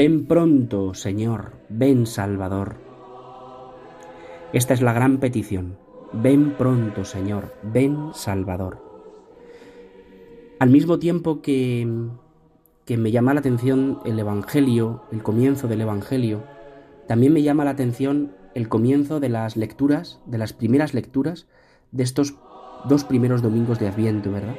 Ven 0.03 0.25
pronto, 0.25 0.95
Señor. 0.95 1.53
Ven, 1.69 2.07
Salvador. 2.07 2.77
Esta 4.55 4.73
es 4.73 4.81
la 4.81 4.95
gran 4.95 5.19
petición. 5.19 5.77
Ven 6.13 6.55
pronto, 6.57 7.05
Señor, 7.05 7.55
ven 7.63 8.11
Salvador. 8.15 8.83
Al 10.59 10.71
mismo 10.71 10.99
tiempo 10.99 11.43
que, 11.43 11.87
que 12.87 12.97
me 12.97 13.11
llama 13.11 13.35
la 13.35 13.41
atención 13.41 13.99
el 14.07 14.19
Evangelio, 14.19 15.03
el 15.13 15.23
comienzo 15.23 15.69
del 15.69 15.83
Evangelio, 15.83 16.45
también 17.07 17.35
me 17.35 17.43
llama 17.43 17.65
la 17.65 17.73
atención 17.73 18.33
el 18.55 18.69
comienzo 18.69 19.21
de 19.21 19.29
las 19.29 19.57
lecturas, 19.57 20.21
de 20.27 20.39
las 20.39 20.53
primeras 20.53 20.95
lecturas 20.95 21.47
de 21.93 22.03
estos 22.03 22.37
dos 22.89 23.05
primeros 23.05 23.43
domingos 23.43 23.79
de 23.79 23.89
Adviento, 23.89 24.31
¿verdad? 24.31 24.57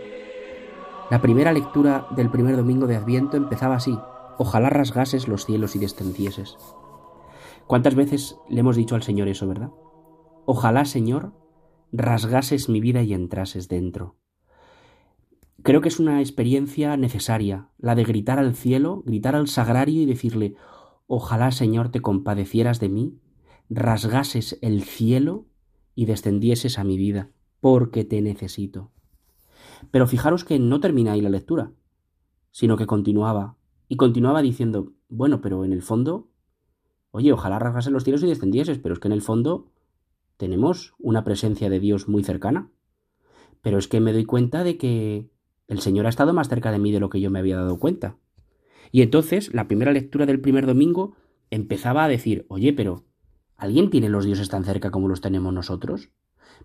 La 1.10 1.22
primera 1.22 1.52
lectura 1.52 2.08
del 2.16 2.30
primer 2.30 2.56
domingo 2.56 2.88
de 2.88 2.96
Adviento 2.96 3.38
empezaba 3.38 3.76
así, 3.76 3.98
ojalá 4.38 4.70
rasgases 4.70 5.28
los 5.28 5.46
cielos 5.46 5.76
y 5.76 5.80
descendieses. 5.80 6.58
¿Cuántas 7.68 7.96
veces 7.96 8.38
le 8.50 8.62
hemos 8.62 8.76
dicho 8.76 8.96
al 8.96 9.04
Señor 9.04 9.28
eso, 9.28 9.48
verdad? 9.48 9.72
Ojalá, 10.46 10.86
Señor, 10.86 11.34
rasgases 11.92 12.70
mi 12.70 12.80
vida 12.82 13.02
y 13.04 13.14
entrases 13.14 13.68
dentro. 13.68 14.16
Creo 15.64 15.82
que 15.82 15.90
es 15.90 16.00
una 16.00 16.22
experiencia 16.22 16.98
necesaria, 16.98 17.70
la 17.78 17.94
de 17.96 18.04
gritar 18.04 18.40
al 18.40 18.56
cielo, 18.56 19.04
gritar 19.06 19.36
al 19.36 19.48
sagrario 19.48 20.02
y 20.02 20.06
decirle, 20.06 20.56
ojalá, 21.08 21.52
Señor, 21.52 21.90
te 21.90 22.02
compadecieras 22.02 22.80
de 22.80 22.90
mí, 22.90 23.20
rasgases 23.74 24.60
el 24.62 24.84
cielo 24.84 25.46
y 25.96 26.06
descendieses 26.06 26.78
a 26.78 26.84
mi 26.84 26.98
vida, 26.98 27.32
porque 27.62 28.04
te 28.04 28.22
necesito. 28.22 28.92
Pero 29.92 30.08
fijaros 30.08 30.44
que 30.44 30.60
no 30.60 30.82
termina 30.82 31.14
ahí 31.14 31.22
la 31.22 31.30
lectura, 31.30 31.72
sino 32.52 32.76
que 32.76 32.86
continuaba, 32.86 33.56
y 33.88 33.96
continuaba 33.96 34.42
diciendo, 34.42 34.92
bueno, 35.08 35.42
pero 35.42 35.64
en 35.64 35.72
el 35.72 35.82
fondo, 35.82 36.30
oye, 37.12 37.32
ojalá 37.32 37.60
rasgasen 37.60 37.94
los 37.94 38.04
cielos 38.04 38.24
y 38.24 38.28
descendieses, 38.28 38.78
pero 38.78 38.94
es 38.94 39.00
que 39.00 39.08
en 39.08 39.14
el 39.14 39.22
fondo 39.22 39.72
tenemos 40.36 40.94
una 41.00 41.24
presencia 41.24 41.70
de 41.70 41.80
Dios 41.80 42.10
muy 42.10 42.24
cercana. 42.24 42.70
Pero 43.62 43.78
es 43.78 43.88
que 43.88 44.02
me 44.02 44.12
doy 44.12 44.26
cuenta 44.26 44.64
de 44.64 44.78
que 44.78 45.30
el 45.68 45.80
Señor 45.80 46.08
ha 46.08 46.10
estado 46.10 46.34
más 46.34 46.50
cerca 46.50 46.72
de 46.72 46.80
mí 46.80 46.92
de 46.92 47.00
lo 47.00 47.10
que 47.10 47.22
yo 47.22 47.30
me 47.30 47.40
había 47.40 47.58
dado 47.58 47.80
cuenta. 47.80 48.18
Y 48.92 49.02
entonces, 49.02 49.54
la 49.54 49.68
primera 49.68 49.94
lectura 49.94 50.26
del 50.26 50.42
primer 50.42 50.66
domingo 50.66 51.16
empezaba 51.52 52.04
a 52.04 52.10
decir, 52.10 52.46
oye, 52.50 52.74
pero 52.74 53.06
¿alguien 53.62 53.92
tiene 53.92 54.10
los 54.10 54.26
dioses 54.26 54.50
tan 54.50 54.66
cerca 54.66 54.90
como 54.90 55.08
los 55.08 55.22
tenemos 55.22 55.54
nosotros? 55.54 56.10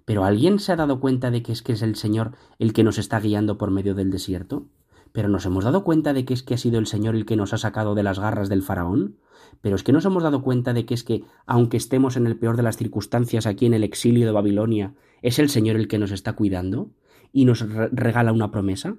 ¿Pero 0.07 0.25
alguien 0.25 0.59
se 0.59 0.73
ha 0.73 0.77
dado 0.77 0.99
cuenta 0.99 1.31
de 1.31 1.43
que 1.43 1.53
es 1.53 1.61
que 1.61 1.73
es 1.73 1.83
el 1.83 1.95
Señor 1.95 2.33
el 2.59 2.73
que 2.73 2.85
nos 2.85 2.97
está 2.97 3.21
guiando 3.21 3.59
por 3.59 3.71
medio 3.71 3.95
del 3.95 4.11
desierto? 4.11 4.67
¿Pero 5.13 5.29
nos 5.29 5.45
hemos 5.45 5.65
dado 5.65 5.85
cuenta 5.85 6.15
de 6.15 6.25
que 6.25 6.33
es 6.33 6.43
que 6.43 6.55
ha 6.55 6.59
sido 6.59 6.79
el 6.79 6.87
Señor 6.87 7.15
el 7.15 7.27
que 7.27 7.37
nos 7.37 7.53
ha 7.53 7.59
sacado 7.59 7.95
de 7.95 8.03
las 8.03 8.19
garras 8.19 8.49
del 8.49 8.63
faraón? 8.63 9.19
¿Pero 9.61 9.77
es 9.77 9.83
que 9.83 9.93
nos 9.93 10.07
hemos 10.07 10.23
dado 10.23 10.43
cuenta 10.43 10.73
de 10.73 10.87
que 10.87 10.95
es 10.95 11.05
que, 11.05 11.25
aunque 11.45 11.77
estemos 11.77 12.17
en 12.17 12.27
el 12.27 12.39
peor 12.39 12.57
de 12.57 12.63
las 12.63 12.79
circunstancias 12.79 13.47
aquí 13.47 13.67
en 13.67 13.75
el 13.75 13.85
exilio 13.85 14.25
de 14.25 14.33
Babilonia, 14.33 14.95
es 15.21 15.39
el 15.39 15.51
Señor 15.51 15.77
el 15.77 15.89
que 15.89 15.99
nos 15.99 16.13
está 16.13 16.33
cuidando 16.33 16.93
y 17.31 17.45
nos 17.45 17.61
regala 17.93 18.33
una 18.33 18.51
promesa? 18.51 18.97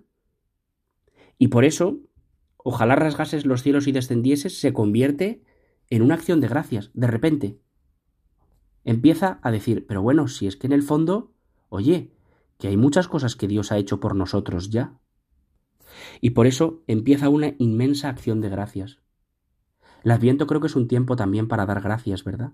Y 1.39 1.47
por 1.47 1.65
eso, 1.65 1.97
ojalá 2.57 2.95
rasgases 2.95 3.47
los 3.47 3.63
cielos 3.63 3.87
y 3.87 3.91
descendieses 3.91 4.59
se 4.59 4.71
convierte 4.71 5.41
en 5.89 6.03
una 6.03 6.13
acción 6.13 6.41
de 6.41 6.47
gracias, 6.47 6.91
de 6.93 7.07
repente. 7.07 7.57
Empieza 8.87 9.39
a 9.41 9.51
decir, 9.51 9.85
pero 9.85 10.01
bueno, 10.01 10.29
si 10.29 10.47
es 10.47 10.55
que 10.55 10.65
en 10.65 10.71
el 10.71 10.81
fondo, 10.81 11.33
oye, 11.67 12.13
que 12.57 12.69
hay 12.69 12.77
muchas 12.77 13.09
cosas 13.09 13.35
que 13.35 13.49
Dios 13.49 13.73
ha 13.73 13.77
hecho 13.77 13.99
por 13.99 14.15
nosotros 14.15 14.69
ya. 14.69 14.97
Y 16.21 16.29
por 16.29 16.47
eso 16.47 16.85
empieza 16.87 17.27
una 17.27 17.53
inmensa 17.57 18.07
acción 18.07 18.39
de 18.39 18.47
gracias. 18.47 18.99
El 20.05 20.11
Adviento 20.11 20.47
creo 20.47 20.61
que 20.61 20.67
es 20.67 20.77
un 20.77 20.87
tiempo 20.87 21.17
también 21.17 21.49
para 21.49 21.65
dar 21.65 21.81
gracias, 21.81 22.23
¿verdad? 22.23 22.53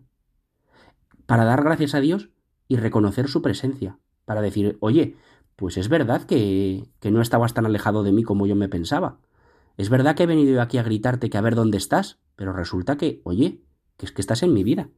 Para 1.28 1.46
dar 1.46 1.64
gracias 1.64 1.94
a 1.94 2.00
Dios 2.00 2.32
y 2.68 2.78
reconocer 2.78 3.28
su 3.28 3.44
presencia, 3.44 4.00
para 4.26 4.42
decir, 4.42 4.78
oye, 4.80 5.18
pues 5.56 5.78
es 5.78 5.88
verdad 5.88 6.24
que, 6.24 6.90
que 7.00 7.12
no 7.12 7.22
estabas 7.22 7.54
tan 7.54 7.68
alejado 7.68 8.02
de 8.02 8.12
mí 8.12 8.24
como 8.24 8.48
yo 8.48 8.56
me 8.56 8.70
pensaba. 8.70 9.20
Es 9.78 9.92
verdad 9.92 10.16
que 10.16 10.24
he 10.24 10.26
venido 10.26 10.64
aquí 10.64 10.80
a 10.80 10.84
gritarte 10.84 11.30
que 11.30 11.38
a 11.38 11.42
ver 11.42 11.54
dónde 11.54 11.78
estás, 11.78 12.18
pero 12.36 12.54
resulta 12.54 12.98
que, 12.98 13.22
oye, 13.24 13.62
que 13.98 14.08
es 14.08 14.12
que 14.12 14.22
estás 14.22 14.42
en 14.42 14.52
mi 14.52 14.64
vida. 14.64 14.90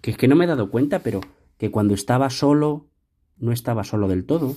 Que 0.00 0.12
es 0.12 0.16
que 0.16 0.28
no 0.28 0.36
me 0.36 0.44
he 0.44 0.48
dado 0.48 0.70
cuenta, 0.70 1.00
pero 1.00 1.20
que 1.58 1.70
cuando 1.70 1.94
estaba 1.94 2.30
solo, 2.30 2.88
no 3.36 3.52
estaba 3.52 3.84
solo 3.84 4.08
del 4.08 4.24
todo. 4.24 4.56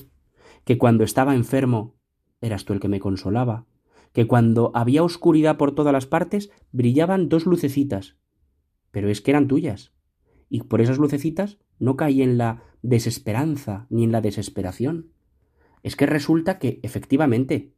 Que 0.63 0.77
cuando 0.77 1.03
estaba 1.03 1.35
enfermo, 1.35 1.95
eras 2.41 2.65
tú 2.65 2.73
el 2.73 2.79
que 2.79 2.87
me 2.87 2.99
consolaba. 2.99 3.65
Que 4.13 4.27
cuando 4.27 4.71
había 4.73 5.03
oscuridad 5.03 5.57
por 5.57 5.73
todas 5.73 5.93
las 5.93 6.05
partes, 6.05 6.51
brillaban 6.71 7.29
dos 7.29 7.45
lucecitas. 7.45 8.17
Pero 8.91 9.09
es 9.09 9.21
que 9.21 9.31
eran 9.31 9.47
tuyas. 9.47 9.93
Y 10.49 10.61
por 10.61 10.81
esas 10.81 10.97
lucecitas 10.97 11.57
no 11.79 11.97
caí 11.97 12.21
en 12.21 12.37
la 12.37 12.63
desesperanza 12.81 13.87
ni 13.89 14.03
en 14.03 14.11
la 14.11 14.21
desesperación. 14.21 15.11
Es 15.81 15.95
que 15.95 16.05
resulta 16.05 16.59
que, 16.59 16.79
efectivamente, 16.83 17.73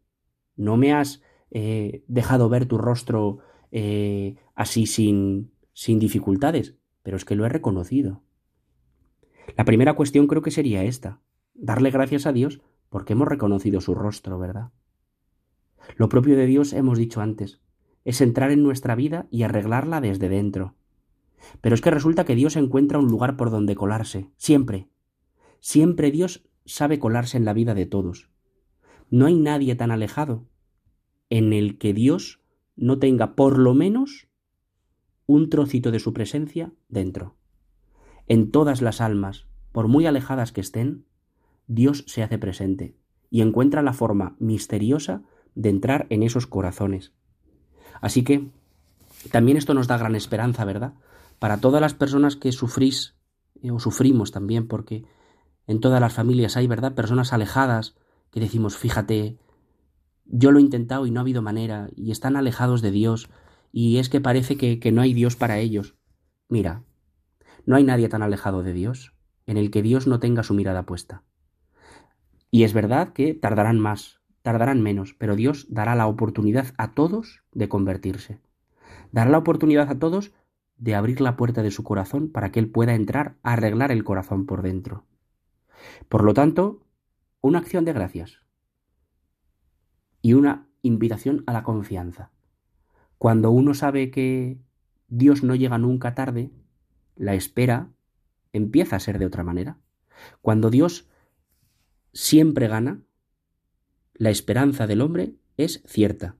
no 0.56 0.78
me 0.78 0.94
has 0.94 1.24
eh, 1.52 2.04
dejado 2.08 2.50
ver 2.50 2.66
tu 2.66 2.78
rostro 2.78 3.40
eh, 3.72 4.36
así 4.54 4.86
sin, 4.86 5.52
sin 5.74 6.00
dificultades, 6.00 6.76
pero 7.06 7.18
es 7.18 7.24
que 7.24 7.36
lo 7.36 7.46
he 7.46 7.50
reconocido. 7.50 8.24
La 9.56 9.64
primera 9.64 9.94
cuestión 9.94 10.26
creo 10.26 10.42
que 10.42 10.50
sería 10.50 10.84
esta, 10.84 11.22
darle 11.54 11.92
gracias 11.92 12.26
a 12.26 12.34
Dios 12.34 12.62
porque 12.90 13.14
hemos 13.14 13.28
reconocido 13.28 13.80
su 13.80 13.94
rostro, 13.94 14.40
¿verdad? 14.40 14.72
Lo 15.98 16.10
propio 16.10 16.36
de 16.36 16.48
Dios 16.48 16.74
hemos 16.74 16.98
dicho 16.98 17.22
antes, 17.22 17.62
es 18.06 18.22
entrar 18.22 18.50
en 18.50 18.64
nuestra 18.64 18.96
vida 18.96 19.28
y 19.30 19.44
arreglarla 19.44 20.02
desde 20.02 20.30
dentro. 20.30 20.74
Pero 21.62 21.76
es 21.76 21.82
que 21.82 21.92
resulta 21.92 22.26
que 22.26 22.34
Dios 22.34 22.56
encuentra 22.56 22.98
un 22.98 23.08
lugar 23.08 23.38
por 23.38 23.52
donde 23.52 23.76
colarse, 23.76 24.32
siempre. 24.38 24.90
Siempre 25.60 26.10
Dios 26.10 26.50
sabe 26.66 26.98
colarse 26.98 27.38
en 27.38 27.46
la 27.46 27.54
vida 27.54 27.76
de 27.76 27.86
todos. 27.86 28.32
No 29.12 29.28
hay 29.28 29.36
nadie 29.36 29.76
tan 29.76 29.92
alejado 29.92 30.48
en 31.30 31.54
el 31.54 31.78
que 31.78 31.94
Dios 31.94 32.42
no 32.76 32.98
tenga 32.98 33.36
por 33.36 33.60
lo 33.60 33.76
menos 33.76 34.28
un 35.28 35.50
trocito 35.50 35.92
de 35.92 36.00
su 36.00 36.14
presencia 36.14 36.72
dentro. 36.88 37.36
En 38.28 38.52
todas 38.52 38.82
las 38.82 39.02
almas, 39.02 39.48
por 39.72 39.88
muy 39.88 40.06
alejadas 40.06 40.52
que 40.52 40.62
estén, 40.62 41.06
Dios 41.68 42.04
se 42.08 42.24
hace 42.24 42.38
presente 42.38 42.96
y 43.30 43.42
encuentra 43.42 43.82
la 43.82 43.94
forma 43.94 44.36
misteriosa 44.40 45.24
de 45.56 45.70
entrar 45.70 46.08
en 46.10 46.24
esos 46.24 46.48
corazones. 46.48 47.14
Así 48.02 48.24
que 48.24 48.52
también 49.32 49.58
esto 49.58 49.74
nos 49.74 49.88
da 49.88 49.98
gran 49.98 50.16
esperanza, 50.16 50.66
¿verdad? 50.66 50.94
Para 51.40 51.60
todas 51.60 51.82
las 51.82 51.94
personas 51.94 52.36
que 52.36 52.52
sufrís 52.52 53.16
eh, 53.62 53.72
o 53.72 53.80
sufrimos 53.80 54.32
también, 54.32 54.68
porque 54.68 55.06
en 55.68 55.80
todas 55.80 56.00
las 56.00 56.14
familias 56.14 56.58
hay, 56.58 56.68
¿verdad? 56.68 56.94
Personas 56.94 57.34
alejadas 57.34 57.96
que 58.32 58.40
decimos, 58.40 58.78
fíjate, 58.78 59.38
yo 60.26 60.52
lo 60.52 60.60
he 60.60 60.62
intentado 60.62 61.06
y 61.06 61.12
no 61.12 61.20
ha 61.20 61.22
habido 61.22 61.42
manera, 61.42 61.90
y 61.96 62.12
están 62.12 62.36
alejados 62.36 62.82
de 62.82 62.92
Dios, 62.92 63.30
y 63.78 63.98
es 63.98 64.08
que 64.08 64.22
parece 64.22 64.56
que, 64.56 64.92
no 64.94 65.02
hay 65.02 65.14
Dios 65.14 65.36
para 65.36 65.60
ellos. 65.60 65.98
Mira, 66.48 66.84
no 67.66 67.76
hay 67.76 67.84
nadie 67.84 68.08
tan 68.08 68.22
alejado 68.22 68.64
de 68.64 68.72
Dios, 68.72 69.12
en 69.48 69.58
el 69.58 69.70
que 69.70 69.82
Dios 69.82 70.08
no 70.08 70.22
tenga 70.22 70.44
su 70.44 70.54
mirada 70.54 70.86
puesta. 70.86 71.24
Y 72.50 72.64
es 72.64 72.72
verdad 72.72 73.12
que 73.12 73.34
tardarán 73.34 73.78
más, 73.78 74.22
tardarán 74.44 74.82
menos, 74.82 75.14
pero 75.14 75.36
Dios 75.36 75.68
dará 75.70 75.94
la 75.96 76.08
oportunidad 76.08 76.74
a 76.78 76.94
todos 76.94 77.44
de 77.52 77.68
convertirse. 77.68 78.40
Dará 79.12 79.30
la 79.30 79.40
oportunidad 79.40 79.90
a 79.90 80.00
todos 80.00 80.32
de 80.78 80.96
abrir 80.96 81.20
la 81.20 81.36
puerta 81.36 81.62
de 81.62 81.72
su 81.72 81.84
corazón 81.84 82.30
para 82.30 82.54
que 82.54 82.62
Él 82.62 82.70
pueda 82.70 82.96
entrar 82.96 83.36
a 83.44 83.54
arreglar 83.54 83.92
el 83.92 84.06
corazón 84.06 84.46
por 84.46 84.62
dentro. 84.62 85.04
Por 86.08 86.24
lo 86.24 86.34
tanto, 86.34 86.80
una 87.42 87.60
acción 87.60 87.84
de 87.84 87.92
gracias 87.92 88.40
y 90.22 90.32
una 90.32 90.70
invitación 90.82 91.44
a 91.46 91.52
la 91.52 91.64
confianza. 91.64 92.32
Cuando 93.26 93.50
uno 93.50 93.74
sabe 93.74 94.12
que 94.12 94.60
Dios 95.08 95.42
no 95.42 95.56
llega 95.56 95.80
nunca 95.80 96.14
tarde, 96.14 96.52
la 97.16 97.34
espera 97.34 97.90
empieza 98.54 98.98
a 98.98 99.00
ser 99.00 99.18
de 99.18 99.26
otra 99.26 99.44
manera. 99.44 99.80
Cuando 100.44 100.70
Dios 100.70 101.10
siempre 102.14 102.68
gana, 102.68 103.02
la 104.14 104.30
esperanza 104.30 104.86
del 104.86 105.02
hombre 105.02 105.34
es 105.58 105.82
cierta. 105.88 106.36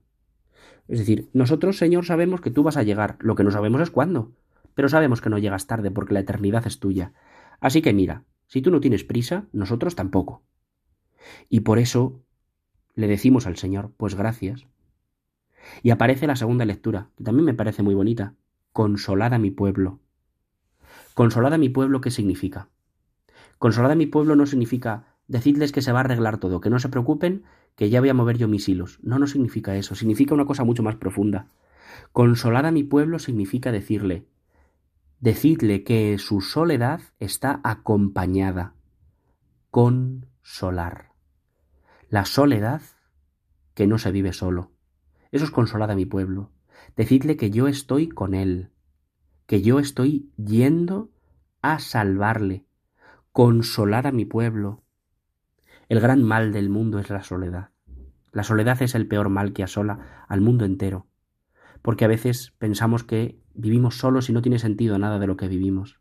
Es 0.86 1.00
decir, 1.00 1.28
nosotros, 1.32 1.76
Señor, 1.76 2.04
sabemos 2.04 2.40
que 2.40 2.52
tú 2.52 2.62
vas 2.62 2.76
a 2.76 2.84
llegar, 2.84 3.16
lo 3.18 3.34
que 3.34 3.42
no 3.42 3.50
sabemos 3.50 3.80
es 3.80 3.90
cuándo, 3.90 4.36
pero 4.76 4.88
sabemos 4.88 5.20
que 5.20 5.28
no 5.28 5.38
llegas 5.38 5.66
tarde 5.66 5.90
porque 5.90 6.14
la 6.14 6.20
eternidad 6.20 6.68
es 6.68 6.78
tuya. 6.78 7.14
Así 7.58 7.82
que 7.82 7.94
mira, 7.94 8.22
si 8.46 8.62
tú 8.62 8.70
no 8.70 8.78
tienes 8.78 9.02
prisa, 9.02 9.48
nosotros 9.50 9.96
tampoco. 9.96 10.44
Y 11.48 11.62
por 11.62 11.80
eso 11.80 12.22
le 12.94 13.08
decimos 13.08 13.48
al 13.48 13.56
Señor, 13.56 13.92
pues 13.96 14.14
gracias. 14.14 14.68
Y 15.82 15.90
aparece 15.90 16.26
la 16.26 16.36
segunda 16.36 16.64
lectura, 16.64 17.10
que 17.16 17.24
también 17.24 17.44
me 17.44 17.54
parece 17.54 17.82
muy 17.82 17.94
bonita. 17.94 18.34
Consolada 18.72 19.38
mi 19.38 19.50
pueblo. 19.50 20.00
Consolada 21.14 21.58
mi 21.58 21.68
pueblo, 21.68 22.00
¿qué 22.00 22.10
significa? 22.10 22.68
Consolada 23.58 23.94
mi 23.94 24.06
pueblo 24.06 24.36
no 24.36 24.46
significa 24.46 25.16
decidles 25.28 25.72
que 25.72 25.82
se 25.82 25.92
va 25.92 26.00
a 26.00 26.04
arreglar 26.04 26.38
todo, 26.38 26.60
que 26.60 26.70
no 26.70 26.78
se 26.78 26.88
preocupen, 26.88 27.44
que 27.74 27.90
ya 27.90 28.00
voy 28.00 28.08
a 28.08 28.14
mover 28.14 28.38
yo 28.38 28.48
mis 28.48 28.68
hilos. 28.68 28.98
No, 29.02 29.18
no 29.18 29.26
significa 29.26 29.76
eso, 29.76 29.94
significa 29.94 30.34
una 30.34 30.46
cosa 30.46 30.64
mucho 30.64 30.82
más 30.82 30.96
profunda. 30.96 31.48
Consolada 32.12 32.70
mi 32.70 32.84
pueblo 32.84 33.18
significa 33.18 33.72
decirle, 33.72 34.26
decidle 35.20 35.84
que 35.84 36.18
su 36.18 36.40
soledad 36.40 37.00
está 37.18 37.60
acompañada. 37.64 38.74
Consolar. 39.70 41.12
La 42.08 42.24
soledad 42.24 42.82
que 43.74 43.86
no 43.86 43.98
se 43.98 44.12
vive 44.12 44.32
solo. 44.32 44.75
Eso 45.32 45.44
es 45.44 45.50
consolada 45.50 45.94
a 45.94 45.96
mi 45.96 46.06
pueblo. 46.06 46.52
Decidle 46.96 47.36
que 47.36 47.50
yo 47.50 47.68
estoy 47.68 48.08
con 48.08 48.34
él, 48.34 48.70
que 49.46 49.62
yo 49.62 49.78
estoy 49.78 50.30
yendo 50.36 51.10
a 51.62 51.78
salvarle. 51.78 52.66
Consolad 53.32 54.06
a 54.06 54.12
mi 54.12 54.24
pueblo. 54.24 54.82
El 55.88 56.00
gran 56.00 56.22
mal 56.22 56.52
del 56.52 56.68
mundo 56.68 56.98
es 56.98 57.10
la 57.10 57.22
soledad. 57.22 57.70
La 58.32 58.42
soledad 58.42 58.82
es 58.82 58.94
el 58.94 59.08
peor 59.08 59.28
mal 59.28 59.52
que 59.52 59.62
asola 59.62 60.24
al 60.28 60.40
mundo 60.40 60.64
entero, 60.64 61.06
porque 61.80 62.04
a 62.04 62.08
veces 62.08 62.52
pensamos 62.58 63.02
que 63.02 63.40
vivimos 63.54 63.96
solos 63.96 64.28
y 64.28 64.32
no 64.32 64.42
tiene 64.42 64.58
sentido 64.58 64.98
nada 64.98 65.18
de 65.18 65.26
lo 65.26 65.36
que 65.36 65.48
vivimos. 65.48 66.00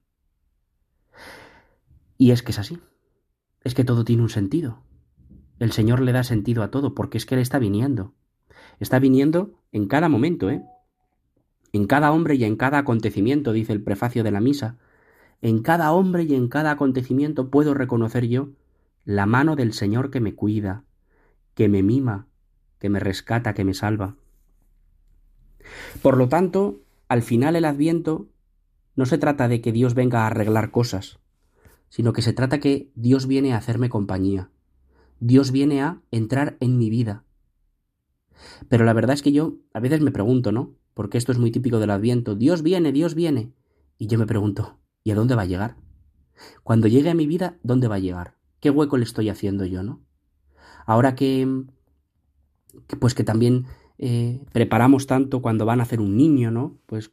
Y 2.17 2.31
es 2.31 2.43
que 2.43 2.51
es 2.51 2.59
así. 2.59 2.79
Es 3.63 3.73
que 3.73 3.83
todo 3.83 4.03
tiene 4.05 4.23
un 4.23 4.29
sentido. 4.29 4.83
El 5.59 5.71
Señor 5.71 6.01
le 6.01 6.11
da 6.11 6.23
sentido 6.23 6.63
a 6.63 6.71
todo, 6.71 6.93
porque 6.93 7.17
es 7.17 7.25
que 7.25 7.35
Él 7.35 7.41
está 7.41 7.59
viniendo. 7.59 8.13
Está 8.79 8.99
viniendo 8.99 9.53
en 9.71 9.87
cada 9.87 10.09
momento, 10.09 10.49
¿eh? 10.49 10.61
En 11.73 11.87
cada 11.87 12.11
hombre 12.11 12.35
y 12.35 12.45
en 12.45 12.55
cada 12.55 12.77
acontecimiento, 12.77 13.51
dice 13.51 13.73
el 13.73 13.83
prefacio 13.83 14.23
de 14.23 14.31
la 14.31 14.39
misa. 14.39 14.77
En 15.41 15.61
cada 15.61 15.91
hombre 15.91 16.23
y 16.23 16.33
en 16.33 16.47
cada 16.47 16.71
acontecimiento 16.71 17.49
puedo 17.49 17.73
reconocer 17.73 18.27
yo 18.27 18.49
la 19.03 19.25
mano 19.25 19.57
del 19.57 19.73
Señor 19.73 20.09
que 20.09 20.21
me 20.21 20.35
cuida, 20.35 20.85
que 21.53 21.67
me 21.67 21.83
mima, 21.83 22.27
que 22.79 22.89
me 22.89 23.01
rescata, 23.01 23.53
que 23.53 23.65
me 23.65 23.73
salva. 23.73 24.15
Por 26.01 26.15
lo 26.15 26.29
tanto, 26.29 26.79
al 27.09 27.21
final 27.21 27.57
el 27.57 27.65
adviento 27.65 28.27
no 28.95 29.05
se 29.05 29.17
trata 29.17 29.49
de 29.49 29.59
que 29.59 29.73
Dios 29.73 29.95
venga 29.95 30.21
a 30.21 30.27
arreglar 30.27 30.71
cosas, 30.71 31.19
sino 31.89 32.13
que 32.13 32.21
se 32.21 32.31
trata 32.31 32.59
que 32.59 32.89
Dios 32.95 33.27
viene 33.27 33.53
a 33.53 33.57
hacerme 33.57 33.89
compañía. 33.89 34.49
Dios 35.19 35.51
viene 35.51 35.81
a 35.81 36.01
entrar 36.11 36.55
en 36.61 36.77
mi 36.77 36.89
vida. 36.89 37.24
Pero 38.69 38.85
la 38.85 38.93
verdad 38.93 39.13
es 39.13 39.21
que 39.21 39.31
yo 39.31 39.55
a 39.73 39.79
veces 39.79 40.01
me 40.01 40.11
pregunto, 40.11 40.51
¿no? 40.51 40.75
Porque 40.93 41.17
esto 41.17 41.31
es 41.31 41.37
muy 41.37 41.51
típico 41.51 41.79
del 41.79 41.91
adviento. 41.91 42.35
Dios 42.35 42.61
viene, 42.61 42.91
Dios 42.91 43.15
viene. 43.15 43.51
Y 43.97 44.07
yo 44.07 44.17
me 44.17 44.25
pregunto, 44.25 44.79
¿y 45.03 45.11
a 45.11 45.15
dónde 45.15 45.35
va 45.35 45.43
a 45.43 45.45
llegar? 45.45 45.77
Cuando 46.63 46.87
llegue 46.87 47.09
a 47.09 47.15
mi 47.15 47.27
vida, 47.27 47.57
¿dónde 47.63 47.87
va 47.87 47.95
a 47.95 47.99
llegar? 47.99 48.35
¿Qué 48.59 48.69
hueco 48.69 48.97
le 48.97 49.03
estoy 49.03 49.29
haciendo 49.29 49.65
yo, 49.65 49.83
no? 49.83 50.01
Ahora 50.85 51.15
que, 51.15 51.65
pues 52.99 53.13
que 53.13 53.23
también 53.23 53.65
eh, 53.97 54.41
preparamos 54.51 55.07
tanto 55.07 55.41
cuando 55.41 55.65
van 55.65 55.79
a 55.79 55.83
hacer 55.83 55.99
un 56.01 56.17
niño, 56.17 56.51
¿no? 56.51 56.77
Pues, 56.85 57.11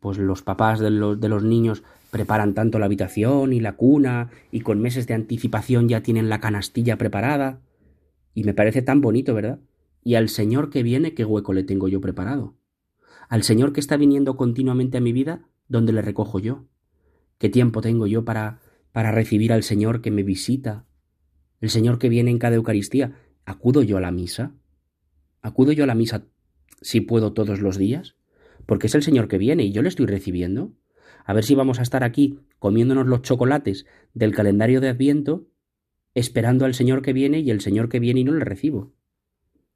pues 0.00 0.18
los 0.18 0.42
papás 0.42 0.80
de 0.80 0.90
los, 0.90 1.20
de 1.20 1.28
los 1.28 1.42
niños 1.42 1.82
preparan 2.10 2.54
tanto 2.54 2.78
la 2.78 2.86
habitación 2.86 3.52
y 3.52 3.60
la 3.60 3.76
cuna 3.76 4.30
y 4.50 4.60
con 4.60 4.80
meses 4.80 5.06
de 5.06 5.14
anticipación 5.14 5.88
ya 5.88 6.02
tienen 6.02 6.28
la 6.28 6.40
canastilla 6.40 6.96
preparada. 6.96 7.60
Y 8.34 8.44
me 8.44 8.54
parece 8.54 8.82
tan 8.82 9.00
bonito, 9.00 9.34
¿verdad? 9.34 9.58
Y 10.06 10.14
al 10.14 10.28
Señor 10.28 10.70
que 10.70 10.84
viene, 10.84 11.14
¿qué 11.14 11.24
hueco 11.24 11.52
le 11.52 11.64
tengo 11.64 11.88
yo 11.88 12.00
preparado? 12.00 12.54
Al 13.28 13.42
Señor 13.42 13.72
que 13.72 13.80
está 13.80 13.96
viniendo 13.96 14.36
continuamente 14.36 14.98
a 14.98 15.00
mi 15.00 15.12
vida, 15.12 15.48
¿dónde 15.66 15.92
le 15.92 16.00
recojo 16.00 16.38
yo? 16.38 16.68
¿Qué 17.38 17.48
tiempo 17.48 17.80
tengo 17.80 18.06
yo 18.06 18.24
para, 18.24 18.60
para 18.92 19.10
recibir 19.10 19.52
al 19.52 19.64
Señor 19.64 20.02
que 20.02 20.12
me 20.12 20.22
visita? 20.22 20.86
El 21.60 21.70
Señor 21.70 21.98
que 21.98 22.08
viene 22.08 22.30
en 22.30 22.38
cada 22.38 22.54
Eucaristía. 22.54 23.16
¿Acudo 23.46 23.82
yo 23.82 23.96
a 23.96 24.00
la 24.00 24.12
misa? 24.12 24.54
¿Acudo 25.42 25.72
yo 25.72 25.82
a 25.82 25.88
la 25.88 25.96
misa 25.96 26.28
si 26.80 27.00
puedo 27.00 27.32
todos 27.32 27.58
los 27.58 27.76
días? 27.76 28.14
Porque 28.64 28.86
es 28.86 28.94
el 28.94 29.02
Señor 29.02 29.26
que 29.26 29.38
viene 29.38 29.64
y 29.64 29.72
yo 29.72 29.82
le 29.82 29.88
estoy 29.88 30.06
recibiendo. 30.06 30.72
A 31.24 31.32
ver 31.32 31.42
si 31.42 31.56
vamos 31.56 31.80
a 31.80 31.82
estar 31.82 32.04
aquí 32.04 32.38
comiéndonos 32.60 33.08
los 33.08 33.22
chocolates 33.22 33.86
del 34.14 34.32
calendario 34.32 34.80
de 34.80 34.90
Adviento, 34.90 35.48
esperando 36.14 36.64
al 36.64 36.74
Señor 36.74 37.02
que 37.02 37.12
viene 37.12 37.40
y 37.40 37.50
el 37.50 37.60
Señor 37.60 37.88
que 37.88 37.98
viene 37.98 38.20
y 38.20 38.24
no 38.24 38.34
le 38.34 38.44
recibo. 38.44 38.92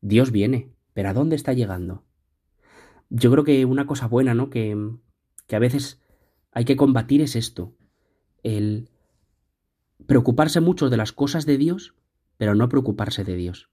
Dios 0.01 0.31
viene, 0.33 0.73
pero 0.93 1.11
¿a 1.11 1.15
dónde 1.15 1.37
está 1.37 1.53
llegando? 1.53 2.05
Yo 3.09 3.31
creo 3.31 3.45
que 3.45 3.65
una 3.65 3.87
cosa 3.87 4.07
buena, 4.07 4.35
¿no? 4.35 4.51
Que, 4.51 4.77
que 5.47 5.57
a 5.57 5.61
veces 5.61 6.01
hay 6.53 6.65
que 6.65 6.77
combatir 6.77 7.21
es 7.21 7.37
esto, 7.37 7.75
el 8.43 8.89
preocuparse 10.07 10.61
mucho 10.61 10.91
de 10.91 10.97
las 10.97 11.13
cosas 11.13 11.47
de 11.47 11.59
Dios, 11.59 11.95
pero 12.37 12.55
no 12.55 12.69
preocuparse 12.69 13.25
de 13.25 13.37
Dios. 13.37 13.71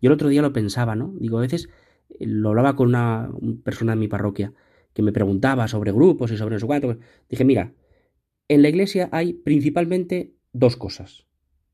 Yo 0.00 0.08
el 0.08 0.12
otro 0.14 0.28
día 0.28 0.42
lo 0.42 0.52
pensaba, 0.52 0.96
¿no? 0.96 1.14
Digo, 1.18 1.38
a 1.38 1.42
veces 1.42 1.68
eh, 2.08 2.26
lo 2.26 2.50
hablaba 2.50 2.76
con 2.76 2.88
una 2.88 3.30
persona 3.64 3.92
en 3.92 3.98
mi 3.98 4.08
parroquia 4.08 4.52
que 4.92 5.02
me 5.02 5.12
preguntaba 5.12 5.68
sobre 5.68 5.92
grupos 5.92 6.32
y 6.32 6.36
sobre 6.36 6.56
eso 6.56 6.66
cuánto. 6.66 6.98
Dije, 7.28 7.44
mira, 7.44 7.74
en 8.48 8.62
la 8.62 8.68
iglesia 8.68 9.08
hay 9.12 9.34
principalmente 9.34 10.34
dos 10.52 10.76
cosas, 10.76 11.26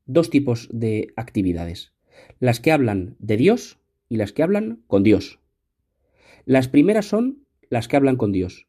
dos 0.05 0.29
tipos 0.29 0.69
de 0.71 1.13
actividades. 1.15 1.93
Las 2.39 2.59
que 2.59 2.71
hablan 2.71 3.15
de 3.19 3.37
Dios 3.37 3.79
y 4.09 4.17
las 4.17 4.33
que 4.33 4.43
hablan 4.43 4.83
con 4.87 5.03
Dios. 5.03 5.39
Las 6.45 6.67
primeras 6.67 7.05
son 7.05 7.45
las 7.69 7.87
que 7.87 7.97
hablan 7.97 8.15
con 8.15 8.31
Dios. 8.31 8.67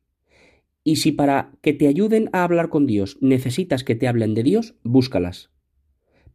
Y 0.85 0.97
si 0.97 1.13
para 1.13 1.53
que 1.61 1.73
te 1.73 1.87
ayuden 1.87 2.31
a 2.33 2.45
hablar 2.45 2.71
con 2.71 2.87
Dios 2.87 3.19
necesitas 3.21 3.85
que 3.85 3.95
te 3.95 4.09
hablen 4.09 4.35
de 4.35 4.43
Dios, 4.43 4.75
búscalas. 4.83 5.51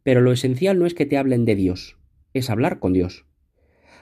Pero 0.02 0.20
lo 0.20 0.32
esencial 0.32 0.78
no 0.78 0.86
es 0.86 0.94
que 0.94 1.06
te 1.06 1.16
hablen 1.16 1.44
de 1.44 1.54
Dios, 1.54 1.98
es 2.32 2.50
hablar 2.50 2.78
con 2.78 2.92
Dios. 2.92 3.26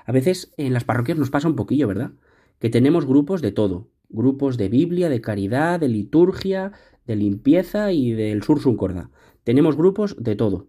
A 0.04 0.12
veces 0.12 0.52
en 0.56 0.72
las 0.72 0.84
parroquias 0.84 1.18
nos 1.18 1.30
pasa 1.30 1.48
un 1.48 1.56
poquillo, 1.56 1.88
¿verdad? 1.88 2.12
Que 2.58 2.70
tenemos 2.70 3.06
grupos 3.06 3.40
de 3.40 3.52
todo, 3.52 3.90
grupos 4.08 4.56
de 4.56 4.68
Biblia, 4.68 5.08
de 5.08 5.20
caridad, 5.20 5.80
de 5.80 5.88
liturgia, 5.88 6.72
de 7.06 7.16
limpieza 7.16 7.92
y 7.92 8.12
del 8.12 8.42
sursum 8.42 8.76
corda. 8.76 9.10
Tenemos 9.44 9.76
grupos 9.76 10.16
de 10.18 10.36
todo. 10.36 10.68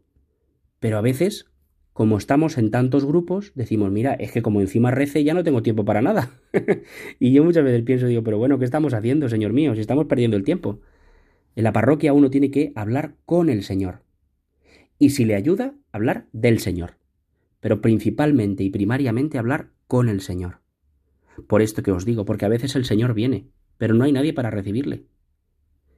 Pero 0.80 0.98
a 0.98 1.02
veces 1.02 1.46
como 1.94 2.18
estamos 2.18 2.58
en 2.58 2.72
tantos 2.72 3.06
grupos, 3.06 3.52
decimos, 3.54 3.92
mira, 3.92 4.14
es 4.16 4.32
que 4.32 4.42
como 4.42 4.62
encima 4.62 4.90
rece 4.90 5.24
ya 5.24 5.36
no 5.36 5.44
tengo 5.44 5.62
tiempo 5.62 5.86
para 5.86 6.02
nada. 6.02 6.32
y 7.20 7.32
yo 7.32 7.44
muchas 7.44 7.64
veces 7.64 7.84
pienso, 7.84 8.08
digo, 8.08 8.24
pero 8.24 8.40
bueno, 8.40 8.58
¿qué 8.58 8.66
estamos 8.66 8.96
haciendo, 8.96 9.30
Señor 9.30 9.54
mío? 9.54 9.76
Si 9.76 9.82
estamos 9.82 10.06
perdiendo 10.06 10.36
el 10.36 10.44
tiempo. 10.44 10.80
En 11.56 11.64
la 11.64 11.72
parroquia 11.72 12.14
uno 12.14 12.32
tiene 12.32 12.50
que 12.50 12.74
hablar 12.76 13.16
con 13.26 13.50
el 13.50 13.64
Señor. 13.64 14.02
Y 14.98 15.12
si 15.12 15.24
le 15.24 15.36
ayuda, 15.36 15.76
hablar 15.92 16.28
del 16.34 16.60
Señor. 16.60 16.98
Pero 17.60 17.80
principalmente 17.80 18.64
y 18.64 18.72
primariamente 18.72 19.38
hablar 19.38 19.70
con 19.88 20.10
el 20.10 20.22
Señor. 20.22 20.62
Por 21.48 21.62
esto 21.62 21.84
que 21.84 21.92
os 21.92 22.06
digo, 22.06 22.26
porque 22.26 22.46
a 22.46 22.50
veces 22.50 22.76
el 22.76 22.86
Señor 22.86 23.14
viene, 23.14 23.50
pero 23.78 23.94
no 23.94 24.04
hay 24.04 24.12
nadie 24.12 24.34
para 24.34 24.50
recibirle. 24.50 25.06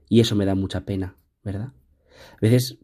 Y 0.10 0.20
eso 0.20 0.36
me 0.36 0.46
da 0.46 0.56
mucha 0.56 0.86
pena, 0.86 1.16
¿verdad? 1.44 1.72
A 2.34 2.42
veces, 2.42 2.80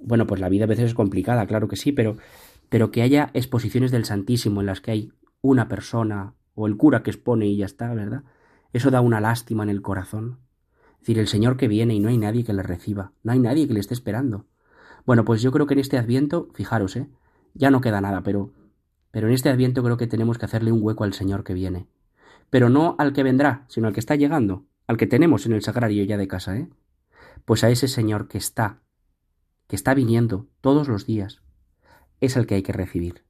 bueno, 0.00 0.26
pues 0.26 0.40
la 0.40 0.48
vida 0.48 0.64
a 0.64 0.68
veces 0.68 0.86
es 0.86 0.94
complicada, 0.94 1.46
claro 1.46 1.68
que 1.68 1.76
sí, 1.76 1.92
pero 1.92 2.16
pero 2.68 2.90
que 2.90 3.02
haya 3.02 3.30
exposiciones 3.34 3.90
del 3.90 4.04
Santísimo 4.04 4.60
en 4.60 4.66
las 4.66 4.80
que 4.80 4.90
hay 4.90 5.12
una 5.40 5.68
persona 5.68 6.34
o 6.54 6.66
el 6.66 6.76
cura 6.76 7.02
que 7.02 7.10
expone 7.10 7.46
y 7.46 7.56
ya 7.56 7.66
está, 7.66 7.92
¿verdad? 7.94 8.24
Eso 8.72 8.90
da 8.90 9.00
una 9.00 9.20
lástima 9.20 9.62
en 9.62 9.70
el 9.70 9.82
corazón. 9.82 10.38
Es 10.94 11.00
decir, 11.00 11.18
el 11.18 11.28
Señor 11.28 11.56
que 11.56 11.68
viene 11.68 11.94
y 11.94 12.00
no 12.00 12.08
hay 12.08 12.18
nadie 12.18 12.44
que 12.44 12.52
le 12.52 12.62
reciba, 12.62 13.12
no 13.22 13.32
hay 13.32 13.38
nadie 13.38 13.66
que 13.66 13.74
le 13.74 13.80
esté 13.80 13.94
esperando. 13.94 14.46
Bueno, 15.06 15.24
pues 15.24 15.40
yo 15.40 15.52
creo 15.52 15.66
que 15.66 15.74
en 15.74 15.80
este 15.80 15.96
Adviento, 15.96 16.48
fijaros, 16.54 16.96
¿eh? 16.96 17.08
Ya 17.54 17.70
no 17.70 17.80
queda 17.80 18.00
nada, 18.00 18.22
pero 18.22 18.52
pero 19.10 19.26
en 19.26 19.34
este 19.34 19.48
Adviento 19.48 19.82
creo 19.82 19.96
que 19.96 20.06
tenemos 20.06 20.38
que 20.38 20.44
hacerle 20.44 20.72
un 20.72 20.82
hueco 20.82 21.04
al 21.04 21.14
Señor 21.14 21.44
que 21.44 21.54
viene. 21.54 21.86
Pero 22.50 22.68
no 22.68 22.94
al 22.98 23.12
que 23.12 23.22
vendrá, 23.22 23.64
sino 23.68 23.88
al 23.88 23.94
que 23.94 24.00
está 24.00 24.16
llegando, 24.16 24.66
al 24.86 24.96
que 24.96 25.06
tenemos 25.06 25.46
en 25.46 25.52
el 25.52 25.62
sagrario 25.62 26.04
ya 26.04 26.16
de 26.16 26.28
casa, 26.28 26.56
¿eh? 26.56 26.68
Pues 27.44 27.64
a 27.64 27.70
ese 27.70 27.88
Señor 27.88 28.28
que 28.28 28.38
está, 28.38 28.80
que 29.66 29.76
está 29.76 29.94
viniendo 29.94 30.46
todos 30.60 30.88
los 30.88 31.06
días, 31.06 31.42
es 32.20 32.36
el 32.36 32.46
que 32.46 32.56
hay 32.56 32.62
que 32.62 32.72
recibir. 32.72 33.24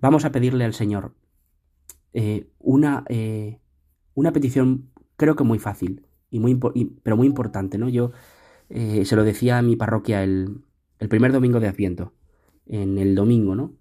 Vamos 0.00 0.24
a 0.24 0.32
pedirle 0.32 0.64
al 0.64 0.74
Señor 0.74 1.14
eh, 2.12 2.48
una, 2.58 3.04
eh, 3.08 3.60
una 4.14 4.32
petición, 4.32 4.90
creo 5.16 5.36
que 5.36 5.44
muy 5.44 5.58
fácil, 5.58 6.06
y 6.30 6.40
muy, 6.40 6.58
pero 7.02 7.16
muy 7.16 7.26
importante, 7.26 7.78
¿no? 7.78 7.88
Yo 7.88 8.12
eh, 8.68 9.04
se 9.04 9.16
lo 9.16 9.24
decía 9.24 9.58
a 9.58 9.62
mi 9.62 9.76
parroquia 9.76 10.22
el, 10.22 10.62
el 10.98 11.08
primer 11.08 11.32
domingo 11.32 11.60
de 11.60 11.68
Adviento, 11.68 12.12
en 12.66 12.98
el 12.98 13.14
domingo, 13.14 13.54
¿no? 13.54 13.74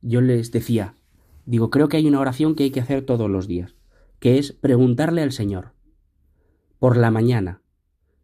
Yo 0.00 0.20
les 0.20 0.52
decía, 0.52 0.96
digo, 1.44 1.70
creo 1.70 1.88
que 1.88 1.98
hay 1.98 2.08
una 2.08 2.20
oración 2.20 2.54
que 2.54 2.64
hay 2.64 2.70
que 2.70 2.80
hacer 2.80 3.04
todos 3.04 3.30
los 3.30 3.46
días, 3.46 3.76
que 4.18 4.38
es 4.38 4.52
preguntarle 4.52 5.22
al 5.22 5.32
Señor, 5.32 5.72
por 6.78 6.96
la 6.96 7.10
mañana, 7.10 7.62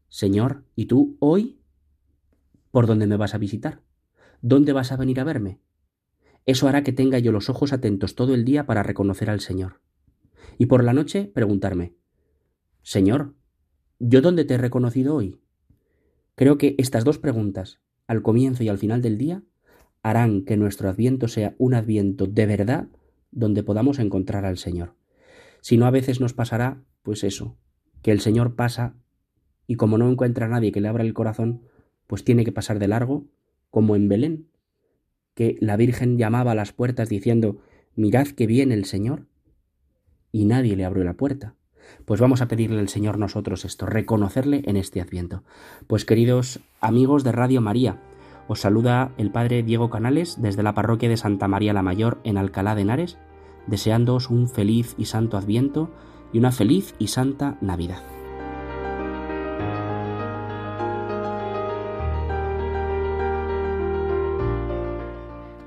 Señor, 0.08 0.64
¿y 0.74 0.86
tú 0.86 1.16
hoy 1.20 1.60
por 2.70 2.86
dónde 2.86 3.06
me 3.06 3.16
vas 3.16 3.34
a 3.34 3.38
visitar? 3.38 3.82
¿Dónde 4.40 4.72
vas 4.72 4.92
a 4.92 4.96
venir 4.96 5.18
a 5.20 5.24
verme? 5.24 5.60
Eso 6.46 6.68
hará 6.68 6.82
que 6.82 6.92
tenga 6.92 7.18
yo 7.18 7.32
los 7.32 7.50
ojos 7.50 7.72
atentos 7.72 8.14
todo 8.14 8.34
el 8.34 8.44
día 8.44 8.66
para 8.66 8.82
reconocer 8.82 9.30
al 9.30 9.40
Señor. 9.40 9.80
Y 10.58 10.66
por 10.66 10.84
la 10.84 10.92
noche 10.92 11.30
preguntarme, 11.34 11.94
Señor, 12.82 13.34
¿yo 13.98 14.22
dónde 14.22 14.44
te 14.44 14.54
he 14.54 14.58
reconocido 14.58 15.14
hoy? 15.14 15.40
Creo 16.36 16.56
que 16.56 16.76
estas 16.78 17.04
dos 17.04 17.18
preguntas, 17.18 17.80
al 18.06 18.22
comienzo 18.22 18.62
y 18.62 18.68
al 18.68 18.78
final 18.78 19.02
del 19.02 19.18
día, 19.18 19.42
harán 20.02 20.44
que 20.44 20.56
nuestro 20.56 20.88
adviento 20.88 21.26
sea 21.26 21.54
un 21.58 21.74
adviento 21.74 22.26
de 22.26 22.46
verdad 22.46 22.88
donde 23.32 23.62
podamos 23.64 23.98
encontrar 23.98 24.46
al 24.46 24.56
Señor. 24.56 24.94
Si 25.60 25.76
no, 25.76 25.86
a 25.86 25.90
veces 25.90 26.20
nos 26.20 26.32
pasará, 26.32 26.82
pues 27.02 27.24
eso, 27.24 27.56
que 28.02 28.12
el 28.12 28.20
Señor 28.20 28.54
pasa 28.54 28.94
y 29.66 29.74
como 29.74 29.98
no 29.98 30.08
encuentra 30.08 30.46
a 30.46 30.48
nadie 30.48 30.72
que 30.72 30.80
le 30.80 30.88
abra 30.88 31.02
el 31.02 31.12
corazón, 31.12 31.62
pues 32.06 32.24
tiene 32.24 32.44
que 32.44 32.52
pasar 32.52 32.78
de 32.78 32.88
largo 32.88 33.26
como 33.70 33.96
en 33.96 34.08
Belén, 34.08 34.48
que 35.34 35.56
la 35.60 35.76
Virgen 35.76 36.18
llamaba 36.18 36.52
a 36.52 36.54
las 36.54 36.72
puertas 36.72 37.08
diciendo 37.08 37.58
Mirad 37.94 38.28
que 38.28 38.46
viene 38.46 38.74
el 38.74 38.84
Señor, 38.84 39.26
y 40.32 40.44
nadie 40.44 40.76
le 40.76 40.84
abrió 40.84 41.04
la 41.04 41.14
puerta. 41.14 41.54
Pues 42.04 42.20
vamos 42.20 42.42
a 42.42 42.48
pedirle 42.48 42.80
al 42.80 42.88
Señor 42.88 43.18
nosotros 43.18 43.64
esto, 43.64 43.86
reconocerle 43.86 44.62
en 44.66 44.76
este 44.76 45.00
adviento. 45.00 45.42
Pues 45.86 46.04
queridos 46.04 46.60
amigos 46.80 47.24
de 47.24 47.32
Radio 47.32 47.60
María, 47.60 48.00
os 48.46 48.60
saluda 48.60 49.12
el 49.18 49.30
Padre 49.30 49.62
Diego 49.62 49.90
Canales 49.90 50.40
desde 50.40 50.62
la 50.62 50.74
parroquia 50.74 51.08
de 51.08 51.16
Santa 51.16 51.48
María 51.48 51.72
la 51.72 51.82
Mayor 51.82 52.20
en 52.24 52.38
Alcalá 52.38 52.74
de 52.74 52.82
Henares, 52.82 53.18
deseándoos 53.66 54.30
un 54.30 54.48
feliz 54.48 54.94
y 54.98 55.04
santo 55.04 55.36
adviento 55.36 55.90
y 56.32 56.38
una 56.38 56.52
feliz 56.52 56.94
y 56.98 57.08
santa 57.08 57.58
Navidad. 57.60 58.17